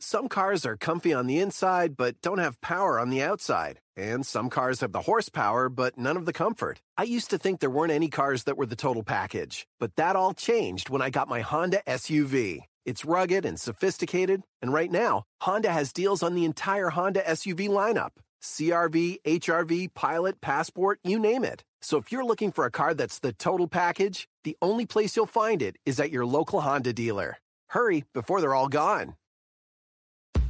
Some 0.00 0.28
cars 0.28 0.66
are 0.66 0.76
comfy 0.76 1.14
on 1.14 1.28
the 1.28 1.38
inside, 1.38 1.96
but 1.96 2.20
don't 2.20 2.38
have 2.38 2.60
power 2.60 2.98
on 2.98 3.10
the 3.10 3.22
outside. 3.22 3.78
And 3.96 4.26
some 4.26 4.50
cars 4.50 4.80
have 4.80 4.90
the 4.90 5.02
horsepower, 5.02 5.68
but 5.68 5.96
none 5.96 6.16
of 6.16 6.26
the 6.26 6.32
comfort. 6.32 6.80
I 6.98 7.04
used 7.04 7.30
to 7.30 7.38
think 7.38 7.60
there 7.60 7.70
weren't 7.70 7.92
any 7.92 8.08
cars 8.08 8.42
that 8.44 8.56
were 8.56 8.66
the 8.66 8.74
total 8.74 9.04
package, 9.04 9.68
but 9.78 9.94
that 9.94 10.16
all 10.16 10.34
changed 10.34 10.90
when 10.90 11.02
I 11.02 11.10
got 11.10 11.28
my 11.28 11.40
Honda 11.40 11.82
SUV. 11.86 12.62
It's 12.84 13.04
rugged 13.04 13.44
and 13.44 13.60
sophisticated, 13.60 14.42
and 14.60 14.72
right 14.72 14.90
now, 14.90 15.22
Honda 15.42 15.70
has 15.70 15.92
deals 15.92 16.20
on 16.20 16.34
the 16.34 16.44
entire 16.44 16.90
Honda 16.90 17.22
SUV 17.22 17.68
lineup 17.68 18.10
CRV, 18.42 19.22
HRV, 19.22 19.94
Pilot, 19.94 20.40
Passport, 20.40 20.98
you 21.04 21.18
name 21.18 21.44
it. 21.44 21.62
So 21.80 21.98
if 21.98 22.10
you're 22.10 22.24
looking 22.24 22.50
for 22.52 22.64
a 22.64 22.70
car 22.70 22.92
that's 22.92 23.20
the 23.20 23.32
total 23.32 23.68
package, 23.68 24.28
the 24.44 24.56
only 24.60 24.84
place 24.84 25.16
you'll 25.16 25.26
find 25.26 25.62
it 25.62 25.76
is 25.86 26.00
at 26.00 26.10
your 26.10 26.26
local 26.26 26.60
Honda 26.60 26.92
dealer. 26.92 27.38
Hurry 27.68 28.04
before 28.12 28.40
they're 28.40 28.54
all 28.54 28.68
gone. 28.68 29.14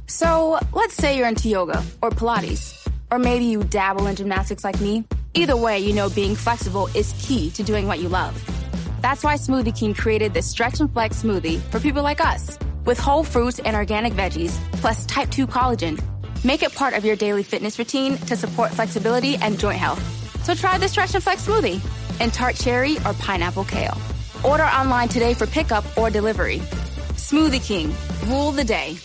So 0.07 0.59
let's 0.73 0.95
say 0.95 1.17
you're 1.17 1.27
into 1.27 1.49
yoga 1.49 1.83
or 2.01 2.09
Pilates, 2.09 2.87
or 3.11 3.19
maybe 3.19 3.45
you 3.45 3.63
dabble 3.63 4.07
in 4.07 4.15
gymnastics 4.15 4.63
like 4.63 4.79
me. 4.81 5.05
Either 5.33 5.55
way, 5.55 5.79
you 5.79 5.93
know 5.93 6.09
being 6.09 6.35
flexible 6.35 6.87
is 6.95 7.13
key 7.21 7.51
to 7.51 7.63
doing 7.63 7.87
what 7.87 7.99
you 7.99 8.09
love. 8.09 8.33
That's 9.01 9.23
why 9.23 9.35
Smoothie 9.35 9.77
King 9.77 9.93
created 9.93 10.33
this 10.33 10.49
Stretch 10.49 10.79
and 10.79 10.91
Flex 10.91 11.23
smoothie 11.23 11.59
for 11.71 11.79
people 11.79 12.03
like 12.03 12.21
us. 12.21 12.57
With 12.85 12.99
whole 12.99 13.23
fruits 13.23 13.59
and 13.59 13.75
organic 13.75 14.13
veggies, 14.13 14.57
plus 14.81 15.05
type 15.05 15.29
2 15.29 15.47
collagen. 15.47 16.01
Make 16.45 16.61
it 16.61 16.75
part 16.75 16.93
of 16.93 17.05
your 17.05 17.15
daily 17.15 17.43
fitness 17.43 17.79
routine 17.79 18.17
to 18.17 18.35
support 18.35 18.71
flexibility 18.71 19.37
and 19.37 19.57
joint 19.57 19.77
health. 19.77 20.01
So 20.43 20.53
try 20.53 20.77
the 20.77 20.89
Stretch 20.89 21.15
and 21.15 21.23
Flex 21.23 21.47
smoothie 21.47 21.81
in 22.19 22.31
tart 22.31 22.55
cherry 22.55 22.97
or 23.05 23.13
pineapple 23.13 23.63
kale. 23.63 23.97
Order 24.43 24.65
online 24.65 25.07
today 25.07 25.33
for 25.33 25.47
pickup 25.47 25.85
or 25.97 26.09
delivery. 26.09 26.59
Smoothie 27.15 27.65
King, 27.65 27.93
rule 28.27 28.51
the 28.51 28.63
day. 28.63 28.97